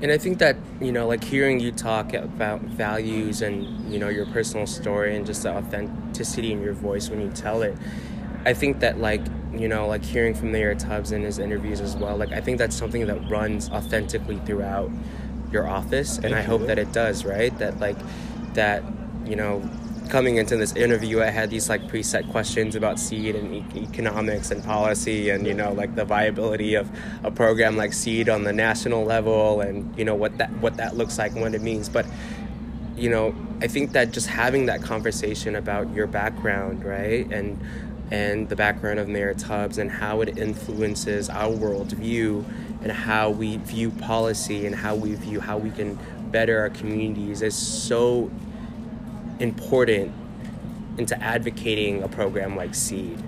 [0.03, 4.09] And I think that, you know, like hearing you talk about values and, you know,
[4.09, 7.77] your personal story and just the authenticity in your voice when you tell it,
[8.45, 9.23] I think that, like,
[9.53, 12.59] you know, like hearing from Mayor Tubbs in his interviews as well, like, I think
[12.59, 14.91] that's something that runs authentically throughout
[15.53, 16.19] your office.
[16.19, 17.57] And I hope that it does, right?
[17.59, 17.97] That, like,
[18.55, 18.83] that,
[19.25, 19.63] you know,
[20.09, 24.51] coming into this interview, I had these like preset questions about seed and e- economics
[24.51, 26.91] and policy, and you know, like the viability of
[27.23, 30.97] a program like seed on the national level, and you know what that what that
[30.97, 31.89] looks like and what it means.
[31.89, 32.07] But
[32.97, 37.61] you know, I think that just having that conversation about your background, right, and
[38.11, 42.45] and the background of Mayor Tubbs and how it influences our worldview
[42.83, 45.99] and how we view policy and how we view how we can
[46.31, 48.31] better our communities is so
[49.41, 50.13] important
[50.99, 53.19] into advocating a program like Seed.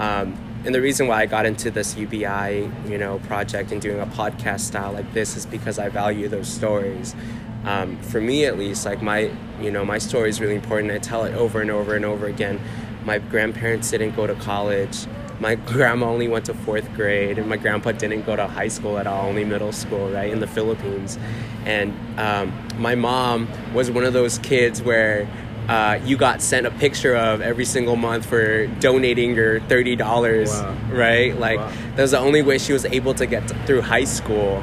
[0.00, 3.98] Um, and the reason why I got into this UBI, you know, project and doing
[4.00, 7.16] a podcast style like this is because I value those stories.
[7.64, 9.30] Um, for me, at least, like my,
[9.60, 10.92] you know, my story is really important.
[10.92, 12.60] I tell it over and over and over again.
[13.04, 15.06] My grandparents didn't go to college.
[15.42, 18.96] My grandma only went to fourth grade, and my grandpa didn't go to high school
[18.96, 21.18] at all, only middle school, right, in the Philippines.
[21.66, 25.26] And um, my mom was one of those kids where
[25.68, 30.48] uh, you got sent a picture of every single month for donating your thirty dollars,
[30.50, 30.76] Wow.
[30.92, 31.36] right?
[31.36, 31.72] Like Wow.
[31.96, 34.62] that was the only way she was able to get through high school,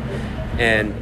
[0.58, 0.94] and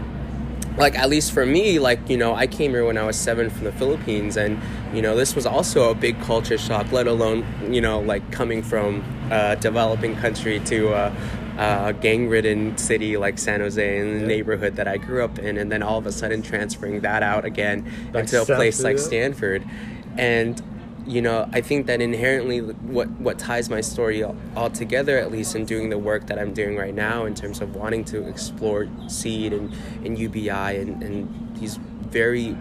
[0.77, 3.49] like at least for me, like you know, I came here when I was seven
[3.49, 4.59] from the Philippines, and
[4.93, 6.91] you know, this was also a big culture shock.
[6.91, 11.15] Let alone you know, like coming from a developing country to a,
[11.57, 14.27] a gang-ridden city like San Jose and the Yeah.
[14.27, 17.45] neighborhood that I grew up in, and then all of a sudden transferring that out
[17.45, 20.61] again Like into a place like Stanford, Stanford, and
[21.07, 25.31] you know, I think that inherently what what ties my story all, all together, at
[25.31, 28.27] least in doing the work that I'm doing right now, in terms of wanting to
[28.27, 32.57] explore seed and, and UBI and, and these very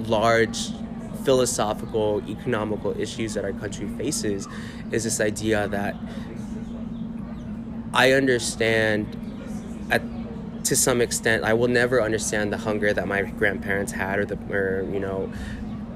[0.00, 0.68] large
[1.24, 4.48] philosophical, economical issues that our country faces,
[4.90, 5.96] is this idea that
[7.94, 9.16] I understand
[9.90, 10.02] at
[10.64, 14.38] to some extent I will never understand the hunger that my grandparents had or the
[14.50, 15.32] or you know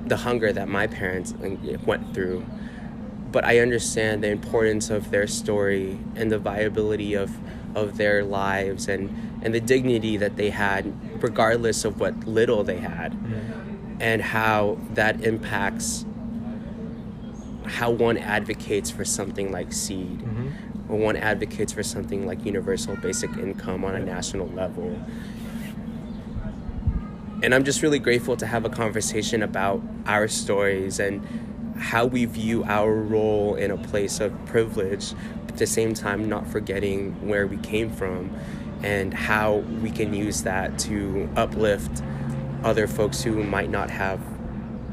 [0.07, 2.45] the hunger that my parents uh, went through.
[3.33, 7.37] But I understand the importance of their story and the viability of
[7.77, 9.11] of their lives and
[9.43, 10.93] and the dignity that they had
[11.23, 14.01] regardless of what little they had mm-hmm.
[14.01, 16.07] and how that impacts
[17.67, 20.91] how one advocates for something like seed mm-hmm.
[20.91, 24.99] or one advocates for something like universal basic income on a national level
[27.43, 31.27] and i'm just really grateful to have a conversation about our stories and
[31.79, 35.13] how we view our role in a place of privilege
[35.49, 38.35] at the same time not forgetting where we came from
[38.83, 42.03] and how we can use that to uplift
[42.65, 44.21] other folks who might not have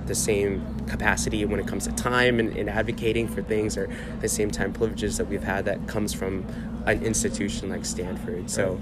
[0.07, 3.89] the same capacity when it comes to time and, and advocating for things or
[4.19, 6.45] the same time privileges that we've had that comes from
[6.85, 8.49] an institution like Stanford.
[8.49, 8.81] So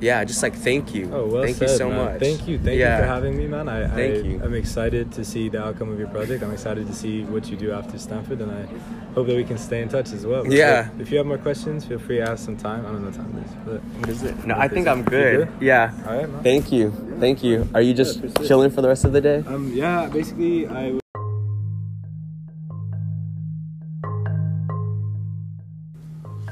[0.00, 1.10] yeah, just like thank you.
[1.12, 2.04] Oh well thank said, you so man.
[2.12, 2.20] much.
[2.20, 2.96] Thank you, thank yeah.
[2.96, 3.68] you for having me, man.
[3.68, 4.40] I, Thank I, you.
[4.42, 6.42] I'm excited to see the outcome of your project.
[6.42, 8.66] I'm excited to see what you do after Stanford, and I
[9.14, 10.46] hope that we can stay in touch as well.
[10.46, 10.88] Yeah.
[10.90, 12.84] So if you have more questions, feel free to ask some time.
[12.86, 14.46] I don't know what time it is, but What is it?
[14.46, 14.90] No, What I think it?
[14.90, 15.48] I'm good.
[15.48, 15.48] good?
[15.60, 15.92] Yeah.
[16.06, 16.42] all right, man.
[16.42, 16.90] Thank you.
[17.18, 17.68] Thank you.
[17.74, 18.48] Are you just appreciate it.
[18.48, 19.42] chilling for the rest of the day?
[19.46, 20.98] Um, yeah, basically, I.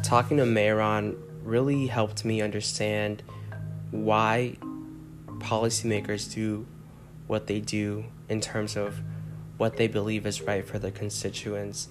[0.03, 3.23] talking to Mehran really helped me understand
[3.95, 4.57] why
[5.39, 6.67] policymakers do
[7.29, 9.01] what they do in terms of
[9.57, 11.89] what they believe is right for their constituents.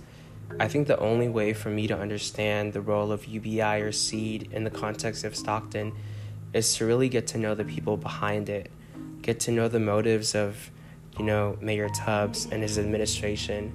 [0.59, 4.49] I think the only way for me to understand the role of UBI or SEED
[4.51, 5.93] in the context of Stockton
[6.51, 8.69] is to really get to know the people behind it,
[9.21, 10.71] get to know the motives of,
[11.17, 13.71] you know, Mayor Tubbs and his administration,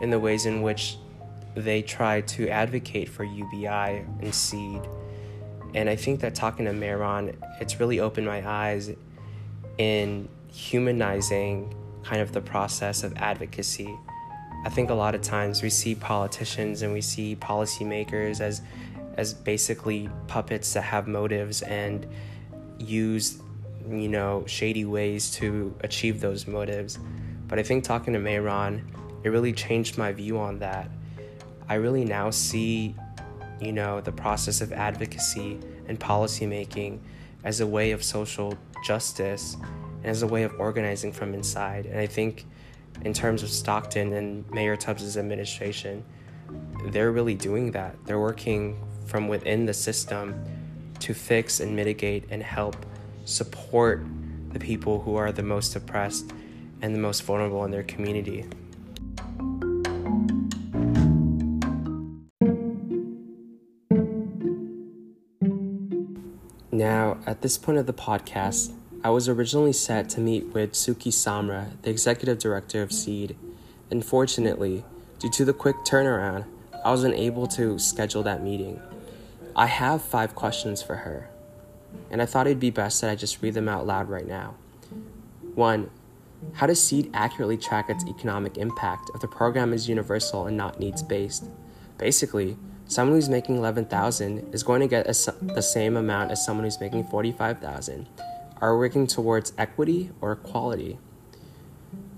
[0.00, 0.98] and the ways in which
[1.56, 3.66] they try to advocate for UBI
[4.20, 4.82] and SEED.
[5.74, 8.90] And I think that talking to Mehran, it's really opened my eyes
[9.78, 13.96] in humanizing kind of the process of advocacy.
[14.64, 18.62] I think a lot of times we see politicians and we see policymakers as
[19.18, 22.06] as basically puppets that have motives and
[22.78, 23.42] use
[23.90, 26.98] you know shady ways to achieve those motives.
[27.48, 28.82] But I think talking to Mehran,
[29.24, 30.88] it really changed my view on that.
[31.68, 32.94] I really now see
[33.62, 35.58] you know the process of advocacy
[35.88, 36.98] and policymaking
[37.44, 39.56] as a way of social justice
[40.02, 41.86] and as a way of organizing from inside.
[41.86, 42.44] And I think,
[43.02, 46.04] in terms of Stockton and Mayor Tubbs's administration,
[46.86, 47.96] they're really doing that.
[48.04, 50.44] They're working from within the system
[51.00, 52.76] to fix and mitigate and help
[53.24, 54.04] support
[54.50, 56.32] the people who are the most oppressed
[56.80, 58.44] and the most vulnerable in their community.
[66.74, 68.72] Now, at this point of the podcast,
[69.04, 73.36] I was originally set to meet with Sukhi Samra, the executive director of Seed.
[73.90, 74.82] Unfortunately,
[75.18, 76.46] due to the quick turnaround,
[76.82, 78.80] I was unable to schedule that meeting.
[79.54, 81.28] I have five questions for her,
[82.10, 84.54] and I thought it'd be best that I just read them out loud right now.
[85.54, 85.90] 1.
[86.54, 90.80] How does Seed accurately track its economic impact if the program is universal and not
[90.80, 91.44] needs based?
[91.98, 92.56] Basically,
[92.92, 96.80] someone who's making 11,000 is going to get a, the same amount as someone who's
[96.80, 98.06] making 45,000
[98.60, 100.98] are we working towards equity or equality.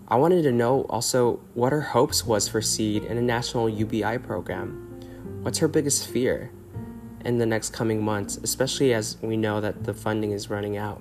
[0.08, 4.18] I wanted to know also what her hopes was for Seed in a national UBI
[4.18, 5.00] program.
[5.42, 6.50] What's her biggest fear
[7.24, 11.00] in the next coming months, especially as we know that the funding is running out?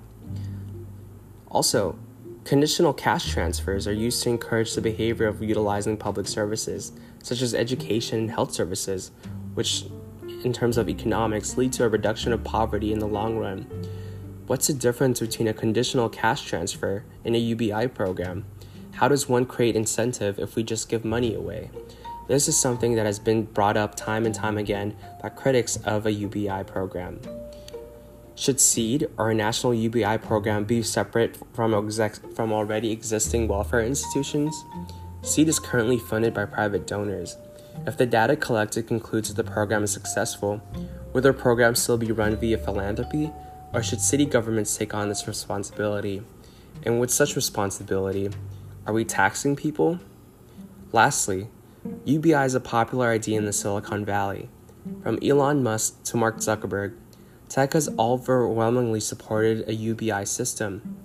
[1.48, 1.98] Also,
[2.44, 7.54] conditional cash transfers are used to encourage the behavior of utilizing public services, such as
[7.54, 9.10] education and health services,
[9.54, 9.86] which,
[10.42, 13.66] in terms of economics, lead to a reduction of poverty in the long run.
[14.46, 18.44] What's the difference between a conditional cash transfer and a UBI program?
[18.92, 21.70] How does one create incentive if we just give money away?
[22.28, 26.06] This is something that has been brought up time and time again by critics of
[26.06, 27.20] a UBI program.
[28.34, 33.82] Should SEED or a national UBI program be separate from, exec- from already existing welfare
[33.82, 34.64] institutions?
[35.22, 37.36] SEED is currently funded by private donors.
[37.86, 40.62] If the data collected concludes that the program is successful,
[41.12, 43.30] will the program still be run via philanthropy
[43.72, 46.22] or should city governments take on this responsibility?
[46.84, 48.30] And with such responsibility,
[48.86, 50.00] are we taxing people?
[50.92, 51.48] Lastly,
[52.04, 54.48] UBI is a popular idea in the Silicon Valley.
[55.02, 56.94] From Elon Musk to Mark Zuckerberg,
[57.48, 60.96] tech has overwhelmingly supported a UBI system.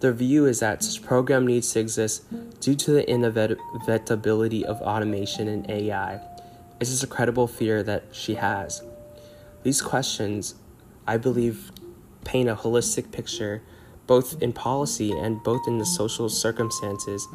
[0.00, 2.24] Their view is that such program needs to exist
[2.60, 6.20] due to the inevitability of automation and AI.
[6.80, 8.82] Is this a credible fear that she has?
[9.62, 10.54] These questions,
[11.06, 11.70] I believe,
[12.24, 13.62] paint a holistic picture,
[14.06, 17.28] both in policy and both in the social circumstances,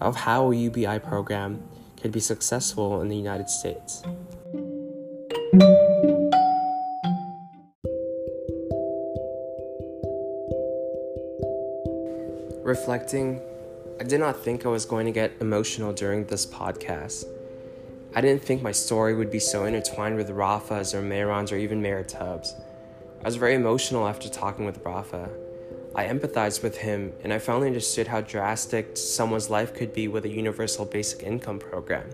[0.00, 1.60] of how a UBI program
[1.96, 4.02] can be successful in the United States.
[12.64, 13.40] Reflecting,
[13.98, 17.24] I did not think I was going to get emotional during this podcast.
[18.14, 21.82] I didn't think my story would be so intertwined with Rafa's or Mehran's or even
[21.82, 22.54] Mayor Tubbs.
[23.20, 25.28] I was very emotional after talking with Rafa.
[25.96, 30.24] I empathized with him and I finally understood how drastic someone's life could be with
[30.24, 32.10] a universal basic income program.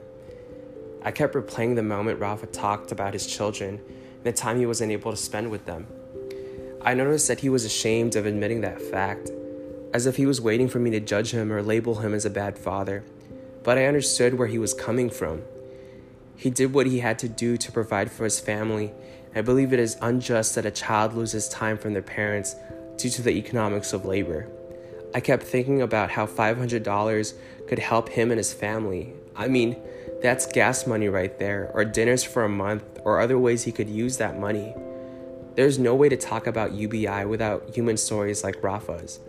[1.03, 3.82] I kept replaying the moment Rafa talked about his children
[4.16, 5.86] and the time he wasn't able to spend with them.
[6.80, 9.30] I noticed that he was ashamed of admitting that fact,
[9.93, 12.30] as if he was waiting for me to judge him or label him as a
[12.30, 13.05] bad father.
[13.62, 15.43] But I understood where he was coming from.
[16.36, 18.93] He did what he had to do to provide for his family
[19.34, 22.57] I believe it is unjust that a child loses time from their parents
[22.97, 24.49] due to the economics of labor.
[25.14, 27.34] I kept thinking about how $500
[27.68, 29.12] could help him and his family.
[29.36, 29.76] I mean,
[30.22, 33.89] that's gas money right there, or dinners for a month, or other ways he could
[33.89, 34.74] use that money.
[35.55, 39.20] There's no way to talk about UBI without human stories like Rafa's.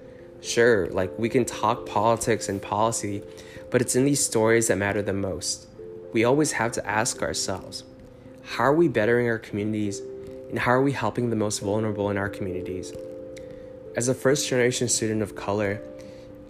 [0.42, 3.22] Sure, like we can talk politics and policy,
[3.70, 5.68] but it's in these stories that matter the most.
[6.14, 7.84] We always have to ask ourselves
[8.44, 10.02] how are we bettering our communities
[10.50, 12.94] and how are we helping the most vulnerable in our communities?
[13.96, 15.82] As a first generation student of color,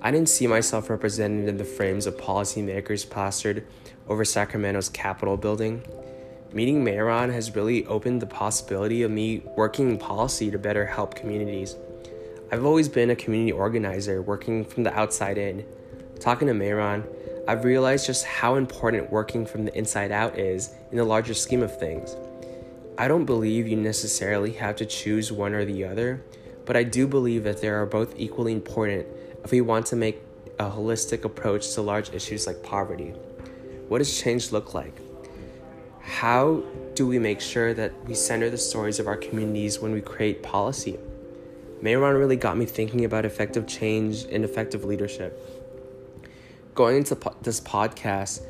[0.02, 3.66] I didn't see myself represented in the frames of policymakers plastered
[4.08, 5.84] over Sacramento's Capitol building.
[6.54, 11.16] Meeting Mehran has really opened the possibility of me working in policy to better help
[11.16, 11.76] communities.
[12.52, 15.64] I've always been a community organizer working from the outside in.
[16.20, 17.08] Talking to Mehran,
[17.48, 21.62] I've realized just how important working from the inside out is in the larger scheme
[21.62, 22.16] of things.
[22.98, 26.24] I don't believe you necessarily have to choose one or the other,
[26.66, 29.06] but I do believe that they are both equally important
[29.44, 30.20] if we want to make
[30.58, 33.14] a holistic approach to large issues like poverty.
[33.90, 35.00] What does change look like?
[36.02, 36.64] How
[36.96, 40.42] do we make sure that we center the stories of our communities when we create
[40.42, 40.98] policy?
[41.82, 45.40] Mehran really got me thinking about effective change and effective leadership.
[46.76, 48.42] Going into po- this podcast,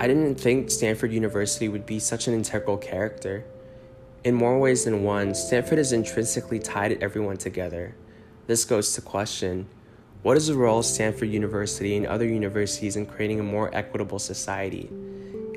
[0.00, 3.44] I didn't think Stanford University would be such an integral character.
[4.24, 7.94] In more ways than one, Stanford is intrinsically tied everyone together.
[8.46, 9.68] This goes to question
[10.22, 14.20] what is the role of Stanford University and other universities in creating a more equitable
[14.20, 14.88] society?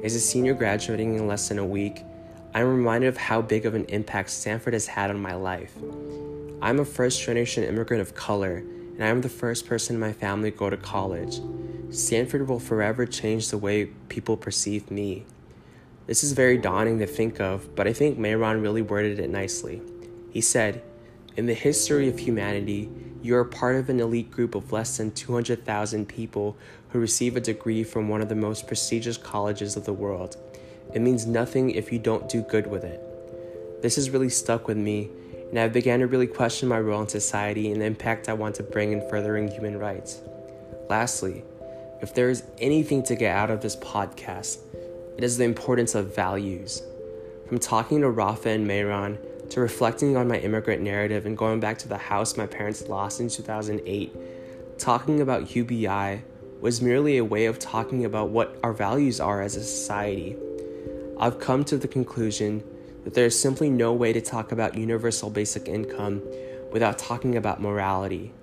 [0.03, 2.01] As a senior graduating in less than a week,
[2.55, 5.76] I'm reminded of how big of an impact Stanford has had on my life.
[6.62, 10.51] I'm a first generation immigrant of color, and I'm the first person in my family
[10.51, 11.41] to go to college.
[11.89, 15.26] Stanford will forever change the way people perceive me.
[16.08, 19.82] This is very daunting to think of, but I think Mehran really worded it nicely.
[20.32, 20.82] He said,
[21.36, 22.89] In the history of humanity,
[23.22, 26.56] you are part of an elite group of less than 200,000 people
[26.89, 30.38] who receive a degree from one of the most prestigious colleges of the world.
[30.93, 33.01] It means nothing if you don't do good with it.
[33.82, 35.10] This has really stuck with me,
[35.50, 38.56] and I began to really question my role in society and the impact I want
[38.56, 40.22] to bring in furthering human rights.
[40.89, 41.43] Lastly,
[42.02, 44.60] if there is anything to get out of this podcast,
[45.18, 46.84] it is the importance of values.
[47.48, 49.18] From talking to Rafa and Mehran
[49.50, 53.20] to reflecting on my immigrant narrative and going back to the house my parents lost
[53.20, 54.14] in 2008,
[54.78, 56.22] talking about UBI
[56.60, 60.36] was merely a way of talking about what our values are as a society.
[61.18, 62.64] I've come to the conclusion
[63.06, 66.22] that there is simply no way to talk about universal basic income
[66.72, 68.34] without talking about morality.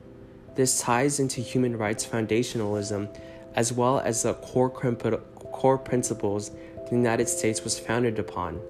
[0.55, 3.15] This ties into human rights foundationalism
[3.55, 6.53] as well as the core, core principles
[6.89, 8.61] the United States was founded upon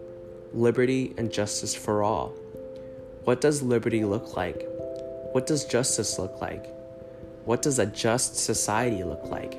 [0.54, 2.28] liberty and justice for all.
[3.24, 4.66] What does liberty look like?
[5.32, 6.66] What does justice look like?
[7.44, 9.58] What does a just society look like?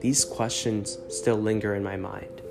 [0.00, 2.42] These questions still linger in my mind.